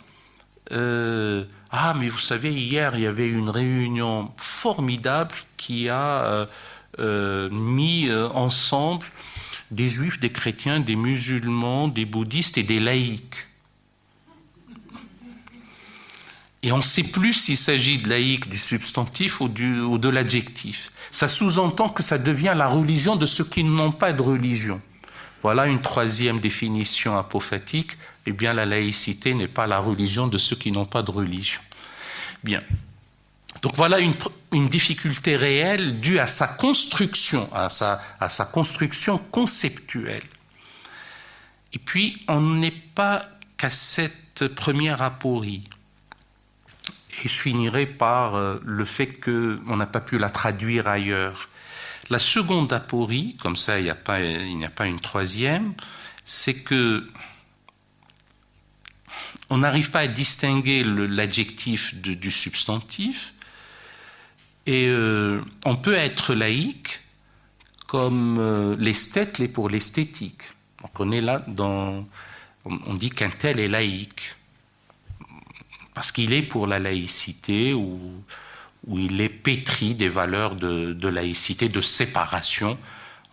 euh, 0.73 1.45
Ah, 1.71 1.95
mais 1.97 2.09
vous 2.09 2.19
savez, 2.19 2.53
hier, 2.53 2.97
il 2.97 3.03
y 3.03 3.07
avait 3.07 3.29
une 3.29 3.49
réunion 3.49 4.33
formidable 4.37 5.37
qui 5.57 5.89
a 5.89 6.49
euh, 6.99 7.49
mis 7.51 8.13
ensemble 8.13 9.07
des 9.71 9.89
juifs, 9.89 10.21
des 10.21 10.31
chrétiens, 10.31 10.81
des 10.81 10.97
musulmans, 10.97 11.89
des 11.89 12.05
bouddhistes 12.05 12.59
et 12.59 12.63
des 12.63 12.81
laïcs. 12.81 13.49
Et 16.63 16.73
on 16.73 16.79
ne 16.79 16.83
sait 16.83 17.03
plus 17.03 17.35
s'il 17.35 17.59
s'agit 17.59 17.99
de 17.99 18.09
laïc 18.09 18.49
du 18.49 18.57
substantif 18.57 19.41
ou, 19.41 19.45
ou 19.45 19.99
de 19.99 20.09
l'adjectif. 20.09 20.91
Ça 21.11 21.29
sous-entend 21.29 21.91
que 21.91 22.03
ça 22.03 22.17
devient 22.17 22.55
la 22.57 22.67
religion 22.67 23.17
de 23.17 23.27
ceux 23.27 23.45
qui 23.45 23.63
n'ont 23.65 23.93
pas 23.93 24.13
de 24.13 24.23
religion. 24.23 24.81
Voilà 25.43 25.67
une 25.67 25.81
troisième 25.81 26.41
définition 26.41 27.19
apophatique. 27.19 27.99
Eh 28.25 28.33
bien, 28.33 28.55
la 28.55 28.65
laïcité 28.65 29.35
n'est 29.35 29.47
pas 29.47 29.67
la 29.67 29.79
religion 29.79 30.27
de 30.27 30.39
ceux 30.39 30.57
qui 30.57 30.73
n'ont 30.73 30.87
pas 30.87 31.03
de 31.03 31.11
religion. 31.11 31.61
Bien. 32.43 32.63
Donc 33.61 33.77
voilà 33.77 33.99
une, 33.99 34.15
difficulté 34.69 35.37
réelle 35.37 36.01
due 36.01 36.19
à 36.19 36.27
sa 36.27 36.47
construction, 36.47 37.49
à 37.53 37.69
sa, 37.69 38.45
construction 38.47 39.19
conceptuelle. 39.19 40.23
Et 41.73 41.79
puis, 41.79 42.23
on 42.29 42.41
n'est 42.41 42.71
pas 42.71 43.29
qu'à 43.57 43.71
cette 43.71 44.49
première 44.49 45.03
aporie. 45.03 45.65
Et 47.25 47.29
je 47.29 47.35
finirai 47.35 47.87
par 47.87 48.35
euh, 48.35 48.61
le 48.65 48.85
fait 48.85 49.07
qu'on 49.07 49.77
n'a 49.77 49.87
pas 49.87 50.01
pu 50.01 50.19
la 50.19 50.31
traduire 50.31 50.89
ailleurs. 50.89 51.49
La 52.11 52.19
seconde 52.19 52.73
aporie, 52.73 53.37
comme 53.41 53.57
ça 53.57 53.79
il 53.79 53.85
n'y 53.85 53.91
a 53.91 53.95
pas 53.95 54.87
une 54.87 55.01
troisième, 55.01 55.75
c'est 56.25 56.55
que 56.55 57.09
on 59.51 59.59
n'arrive 59.59 59.91
pas 59.91 60.01
à 60.01 60.07
distinguer 60.07 60.85
l'adjectif 60.85 61.95
du 61.95 62.31
substantif, 62.31 63.34
et 64.67 64.87
euh, 64.89 65.41
on 65.65 65.77
peut 65.77 65.95
être 65.95 66.35
laïque 66.35 67.01
comme 67.87 68.39
euh, 68.39 68.77
l'esthète 68.79 69.39
l'est 69.39 69.49
pour 69.49 69.69
l'esthétique. 69.69 70.43
On 70.99 71.13
est 71.13 71.21
là 71.21 71.43
dans. 71.49 72.07
On 72.65 72.95
dit 72.95 73.11
qu'un 73.11 73.31
tel 73.31 73.61
est 73.61 73.69
laïque, 73.69 74.37
parce 75.93 76.13
qu'il 76.13 76.33
est 76.33 76.43
pour 76.43 76.67
la 76.67 76.79
laïcité 76.79 77.75
ou 77.75 78.01
où 78.87 78.99
il 78.99 79.21
est 79.21 79.29
pétri 79.29 79.95
des 79.95 80.09
valeurs 80.09 80.57
de, 80.57 81.09
laïcité, 81.09 81.69
de 81.69 81.81
séparation, 81.81 82.79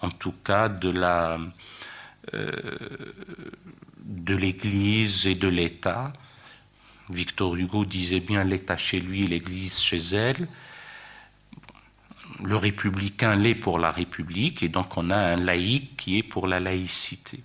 en 0.02 0.10
tout 0.10 0.34
cas 0.44 0.70
de 0.70 0.90
la 0.90 1.40
euh, 2.34 2.52
de 4.06 4.36
l'Église 4.36 5.28
et 5.28 5.36
de 5.36 5.48
l'État. 5.48 6.12
Victor 7.10 7.56
Hugo 7.56 7.86
disait 7.86 8.20
bien 8.20 8.44
l'État 8.44 8.78
chez 8.78 9.00
lui, 9.00 9.28
l'Église 9.28 9.80
chez 9.80 9.98
elle. 10.16 10.48
Le 12.44 12.56
républicain 12.56 13.36
l'est 13.36 13.56
pour 13.56 13.80
la 13.80 13.92
République, 13.92 14.64
et 14.64 14.70
donc 14.70 14.98
on 14.98 15.10
a 15.10 15.18
un 15.18 15.36
laïc 15.38 15.98
qui 15.98 16.18
est 16.18 16.24
pour 16.24 16.48
la 16.48 16.60
laïcité. 16.60 17.42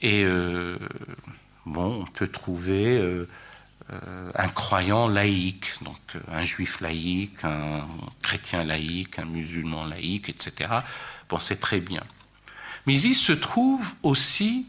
Et 0.00 0.24
euh, 0.24 0.78
bon, 1.66 2.02
on 2.02 2.04
peut 2.04 2.28
trouver 2.28 2.98
euh, 2.98 3.26
un 4.34 4.48
croyant 4.48 5.06
laïque, 5.08 5.74
donc 5.82 5.98
un 6.30 6.44
juif 6.44 6.80
laïque, 6.80 7.44
un 7.44 7.86
chrétien 8.22 8.64
laïque, 8.64 9.18
un 9.18 9.24
musulman 9.24 9.84
laïque, 9.84 10.28
etc. 10.28 10.70
Bon, 11.28 11.38
c'est 11.38 11.60
très 11.60 11.80
bien. 11.80 12.02
Mais 12.86 13.00
il 13.00 13.14
se 13.14 13.32
trouve 13.32 13.92
aussi 14.02 14.66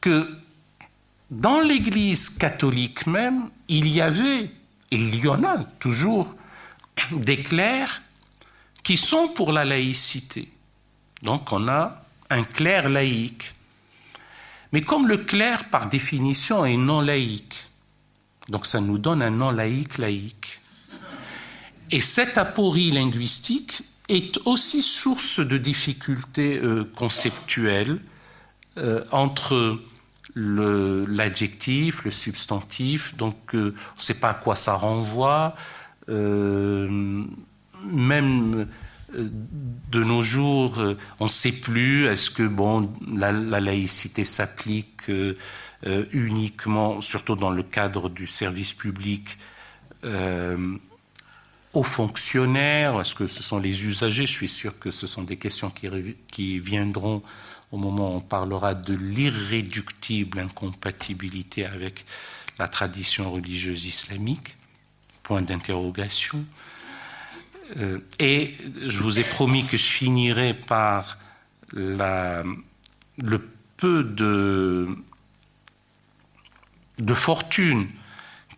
que 0.00 0.36
dans 1.30 1.60
l'Église 1.60 2.30
catholique 2.30 3.06
même, 3.06 3.50
il 3.68 3.88
y 3.88 4.00
avait, 4.00 4.44
et 4.44 4.50
il 4.96 5.16
y 5.16 5.28
en 5.28 5.42
a 5.44 5.58
toujours, 5.78 6.34
des 7.12 7.42
clercs 7.42 8.02
qui 8.82 8.96
sont 8.96 9.28
pour 9.28 9.52
la 9.52 9.64
laïcité. 9.64 10.48
Donc 11.22 11.52
on 11.52 11.68
a 11.68 12.04
un 12.30 12.44
clerc 12.44 12.88
laïque. 12.88 13.54
Mais 14.72 14.82
comme 14.82 15.08
le 15.08 15.18
clerc, 15.18 15.70
par 15.70 15.88
définition, 15.88 16.64
est 16.66 16.76
non 16.76 17.00
laïque, 17.00 17.70
donc 18.48 18.66
ça 18.66 18.80
nous 18.80 18.98
donne 18.98 19.22
un 19.22 19.30
non 19.30 19.50
laïque 19.50 19.98
laïque. 19.98 20.60
Et 21.90 22.00
cette 22.00 22.36
aporie 22.36 22.90
linguistique 22.90 23.82
est 24.08 24.38
aussi 24.44 24.82
source 24.82 25.40
de 25.40 25.56
difficultés 25.56 26.58
euh, 26.58 26.84
conceptuelles 26.96 27.98
euh, 28.76 29.04
entre 29.10 29.80
l'adjectif, 30.34 32.04
le, 32.04 32.10
substantif, 32.10 33.16
donc 33.16 33.54
euh, 33.54 33.74
on 33.92 33.96
ne 33.96 34.00
sait 34.00 34.20
pas 34.20 34.30
à 34.30 34.34
quoi 34.34 34.54
ça 34.54 34.74
renvoie. 34.74 35.56
Même 36.08 37.36
de 39.12 40.04
nos 40.04 40.22
jours, 40.22 40.78
on 41.20 41.24
ne 41.24 41.30
sait 41.30 41.52
plus, 41.52 42.06
est-ce 42.06 42.30
que 42.30 42.42
bon, 42.42 42.92
la, 43.14 43.32
laïcité 43.32 44.24
s'applique 44.24 45.10
uniquement, 46.12 47.00
surtout 47.00 47.36
dans 47.36 47.50
le 47.50 47.62
cadre 47.62 48.08
du 48.08 48.26
service 48.26 48.72
public, 48.74 49.38
aux 51.72 51.82
fonctionnaires? 51.82 53.00
Est-ce 53.00 53.14
que 53.14 53.26
ce 53.26 53.42
sont 53.42 53.58
les 53.58 53.84
usagers? 53.84 54.26
Je 54.26 54.32
suis 54.32 54.48
sûr 54.48 54.78
que 54.78 54.90
ce 54.90 55.06
sont 55.06 55.22
des 55.22 55.36
questions 55.36 55.72
qui, 56.30 56.58
viendront 56.58 57.22
au 57.70 57.76
moment 57.76 58.14
où 58.14 58.16
on 58.16 58.20
parlera 58.20 58.74
de 58.74 58.94
l'irréductible 58.94 60.40
incompatibilité 60.40 61.64
avec 61.66 62.04
la 62.58 62.68
tradition 62.68 63.32
religieuse 63.32 63.86
islamique. 63.86 64.57
Point 65.28 65.42
d'interrogation. 65.42 66.42
Euh, 67.76 67.98
et 68.18 68.54
je 68.86 68.98
vous 69.00 69.18
ai 69.18 69.24
promis 69.24 69.66
que 69.66 69.76
je 69.76 69.84
finirai 69.84 70.54
par 70.54 71.18
le 71.74 72.42
peu 73.76 74.04
de, 74.04 74.88
de 76.98 77.14
fortune 77.14 77.88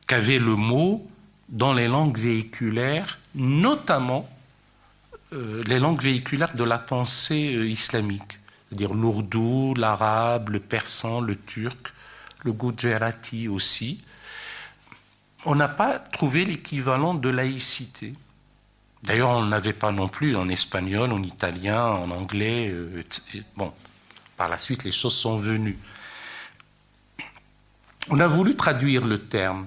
qu'avait 0.07 0.39
le 0.39 0.55
mot 0.55 1.11
dans 1.49 1.73
les 1.73 1.89
langues 1.89 2.19
véhiculaires, 2.19 3.19
notamment 3.35 4.31
euh, 5.33 5.65
les 5.67 5.81
langues 5.81 6.03
véhiculaires 6.03 6.55
de 6.55 6.63
la 6.63 6.79
pensée 6.79 7.57
euh, 7.57 7.69
islamique, 7.69 8.39
c'est-à-dire 8.69 8.95
l'ourdou, 8.95 9.75
l'arabe, 9.77 10.51
le 10.51 10.61
persan, 10.61 11.21
le 11.21 11.35
turc, 11.35 11.93
le 12.45 12.53
gujarati 12.53 13.49
aussi. 13.49 14.05
On 15.45 15.55
n'a 15.55 15.69
pas 15.69 15.99
trouvé 15.99 16.45
l'équivalent 16.45 17.15
de 17.15 17.29
laïcité. 17.29 18.13
D'ailleurs, 19.03 19.31
on 19.31 19.47
n'avait 19.47 19.73
pas 19.73 19.93
non 19.93 20.09
plus 20.09 20.37
en 20.37 20.49
espagnol, 20.49 21.13
en 21.13 21.23
italien, 21.23 21.85
en 21.85 22.11
anglais. 22.11 22.69
Euh, 22.71 23.03
bon, 23.57 23.73
par 24.37 24.49
la 24.49 24.59
suite, 24.59 24.85
les 24.85 24.93
choses 24.93 25.17
sont 25.17 25.39
venues. 25.39 25.79
On 28.11 28.21
a 28.21 28.27
voulu 28.27 28.57
traduire 28.57 29.07
le 29.07 29.19
terme 29.19 29.67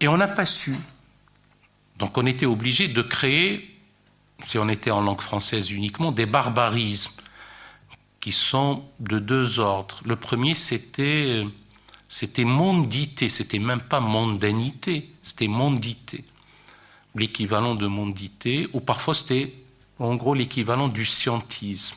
et 0.00 0.08
on 0.08 0.16
n'a 0.16 0.28
pas 0.28 0.46
su. 0.46 0.74
Donc 1.98 2.16
on 2.16 2.26
était 2.26 2.46
obligé 2.46 2.88
de 2.88 3.02
créer, 3.02 3.76
si 4.44 4.58
on 4.58 4.68
était 4.68 4.90
en 4.90 5.00
langue 5.00 5.20
française 5.20 5.70
uniquement, 5.70 6.12
des 6.12 6.26
barbarismes 6.26 7.20
qui 8.20 8.32
sont 8.32 8.84
de 9.00 9.18
deux 9.18 9.58
ordres. 9.58 10.00
Le 10.04 10.16
premier, 10.16 10.54
c'était 10.54 11.44
c'était 12.08 12.44
mondité, 12.44 13.28
c'était 13.28 13.58
même 13.58 13.80
pas 13.80 14.00
mondanité, 14.00 15.10
c'était 15.22 15.48
mondité, 15.48 16.24
l'équivalent 17.14 17.74
de 17.74 17.86
mondité, 17.86 18.68
ou 18.72 18.80
parfois 18.80 19.14
c'était 19.14 19.52
en 19.98 20.16
gros 20.16 20.34
l'équivalent 20.34 20.88
du 20.88 21.04
scientisme. 21.04 21.96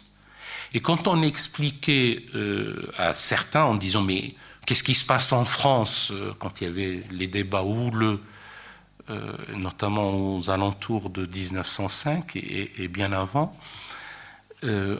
Et 0.74 0.80
quand 0.80 1.08
on 1.08 1.22
expliquait 1.22 2.26
euh, 2.36 2.92
à 2.98 3.14
certains 3.14 3.64
en 3.64 3.76
disant 3.76 4.02
mais 4.02 4.36
Qu'est-ce 4.66 4.84
qui 4.84 4.94
se 4.94 5.06
passe 5.06 5.34
en 5.34 5.44
France 5.44 6.12
euh, 6.12 6.34
quand 6.38 6.62
il 6.62 6.66
y 6.66 6.68
avait 6.68 7.04
les 7.12 7.28
débats 7.28 7.64
houleux, 7.64 8.22
euh, 9.10 9.34
notamment 9.56 10.38
aux 10.38 10.50
alentours 10.50 11.10
de 11.10 11.26
1905 11.26 12.36
et, 12.36 12.88
bien 12.88 13.12
avant 13.12 13.52
euh, 14.64 14.98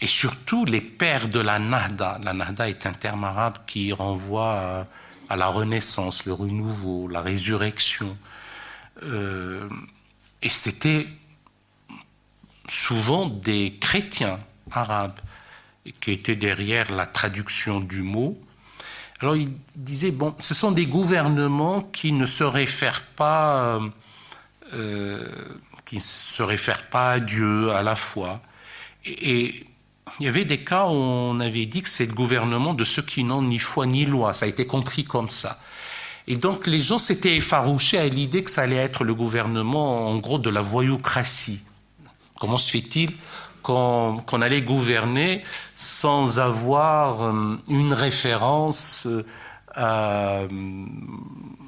Et 0.00 0.06
surtout 0.06 0.64
les 0.64 0.80
pères 0.80 1.28
de 1.28 1.40
la 1.40 1.58
Nahda. 1.58 2.18
La 2.22 2.32
Nahda 2.32 2.68
est 2.68 2.86
un 2.86 2.92
terme 2.92 3.24
arabe 3.24 3.58
qui 3.66 3.92
renvoie 3.92 4.86
à, 5.28 5.36
la 5.36 5.48
renaissance, 5.48 6.24
le 6.24 6.32
renouveau, 6.32 7.08
la 7.08 7.20
résurrection. 7.20 8.16
et 9.02 10.48
c'était 10.48 11.06
souvent 12.68 13.26
des 13.26 13.76
chrétiens 13.80 14.40
arabes 14.70 15.18
qui 16.00 16.12
étaient 16.12 16.36
derrière 16.36 16.92
la 16.92 17.06
traduction 17.06 17.80
du 17.80 18.02
mot 18.02 18.38
alors 19.20 19.36
il 19.36 19.52
disait, 19.74 20.12
bon, 20.12 20.34
ce 20.38 20.54
sont 20.54 20.70
des 20.70 20.86
gouvernements 20.86 21.82
qui 21.82 22.12
ne 22.12 22.24
se 22.26 22.44
réfèrent 22.44 23.02
pas, 23.16 23.64
euh, 23.64 23.88
euh, 24.74 25.28
qui 25.84 26.00
se 26.00 26.42
réfèrent 26.42 26.88
pas 26.88 27.12
à 27.12 27.20
Dieu, 27.20 27.72
à 27.72 27.82
la 27.82 27.96
foi. 27.96 28.40
Et, 29.04 29.66
il 30.20 30.26
y 30.26 30.28
avait 30.28 30.44
des 30.44 30.64
cas 30.64 30.86
où 30.86 30.92
on 30.92 31.40
avait 31.40 31.66
dit 31.66 31.82
que 31.82 31.88
c'est 31.88 32.06
le 32.06 32.12
gouvernement 32.12 32.74
de 32.74 32.84
ceux 32.84 33.02
qui 33.02 33.24
n'ont 33.24 33.42
ni 33.42 33.58
foi 33.58 33.86
ni 33.86 34.04
loi. 34.04 34.32
Ça 34.34 34.46
a 34.46 34.48
été 34.48 34.66
compris 34.66 35.04
comme 35.04 35.28
ça. 35.28 35.58
Et 36.26 36.36
donc 36.36 36.66
les 36.66 36.82
gens 36.82 36.98
s'étaient 36.98 37.36
effarouchés 37.36 37.98
à 37.98 38.06
l'idée 38.06 38.44
que 38.44 38.50
ça 38.50 38.62
allait 38.62 38.76
être 38.76 39.04
le 39.04 39.14
gouvernement, 39.14 40.08
en 40.10 40.16
gros, 40.16 40.38
de 40.38 40.50
la 40.50 40.60
voyoucratie. 40.60 41.62
Comment 42.38 42.58
se 42.58 42.70
fait-il 42.70 43.12
qu'on 43.62 44.42
allait 44.42 44.62
gouverner 44.62 45.42
sans 45.76 46.38
avoir 46.38 47.22
euh, 47.22 47.56
une 47.68 47.92
référence 47.92 49.06
euh, 49.06 50.48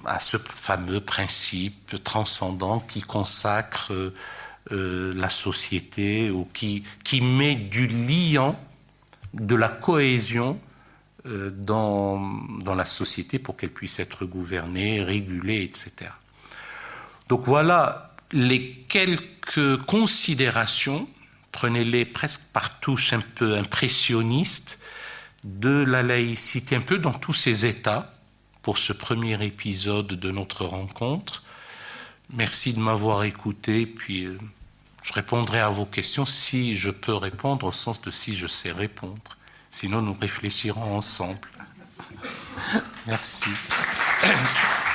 à, 0.05 0.18
ce 0.18 0.36
fameux 0.38 1.01
principe 1.01 2.03
transcendant 2.03 2.80
qui 2.80 3.03
consacre 3.03 3.93
euh, 4.73 5.13
la 5.15 5.31
société 5.31 6.31
ou 6.31 6.49
qui, 6.53 6.85
qui 7.05 7.21
met 7.21 7.55
du 7.55 7.87
liant, 7.87 8.59
de 9.35 9.55
la 9.55 9.69
cohésion 9.69 10.59
dans, 11.25 12.19
dans 12.65 12.75
la 12.75 12.87
société 12.87 13.39
pour 13.39 13.55
qu'elle 13.55 13.71
puisse 13.71 14.01
être 14.01 14.25
gouvernée, 14.25 15.03
régulée, 15.03 15.63
etc. 15.63 16.11
Donc 17.29 17.43
voilà 17.45 18.15
les 18.33 18.73
quelques 18.89 19.77
considérations 19.83 21.07
prenez-les 21.53 22.05
presque 22.05 22.43
par 22.53 22.81
touche 22.81 23.13
un 23.13 23.21
peu 23.21 23.57
impressionnistes, 23.57 24.79
de 25.43 25.85
la 25.87 26.03
laïcité, 26.03 26.77
un 26.77 26.81
peu 26.81 26.99
dans 26.99 27.13
tous 27.13 27.33
ses 27.33 27.65
états, 27.65 28.15
pour 28.63 28.77
ce 28.77 28.93
premier 28.93 29.43
épisode 29.45 30.09
de 30.09 30.31
notre 30.31 30.67
rencontre. 30.67 31.43
Merci 32.33 32.72
de 32.74 32.78
m'avoir 32.78 33.24
écouté, 33.24 33.87
puis 33.87 34.24
euh, 34.24 34.39
je 35.03 35.12
répondrai 35.12 35.59
à 35.59 35.68
vos 35.68 35.85
questions 35.85 36.26
si 36.26 36.76
je 36.76 36.91
peux 36.91 37.14
répondre, 37.14 37.66
au 37.66 37.72
sens 37.72 38.01
de 38.03 38.11
si 38.11 38.37
je 38.37 38.47
sais 38.47 38.70
répondre. 38.70 39.37
Sinon, 39.70 40.01
nous 40.01 40.14
réfléchirons 40.14 40.97
ensemble. 40.97 41.49
Merci. 43.07 43.51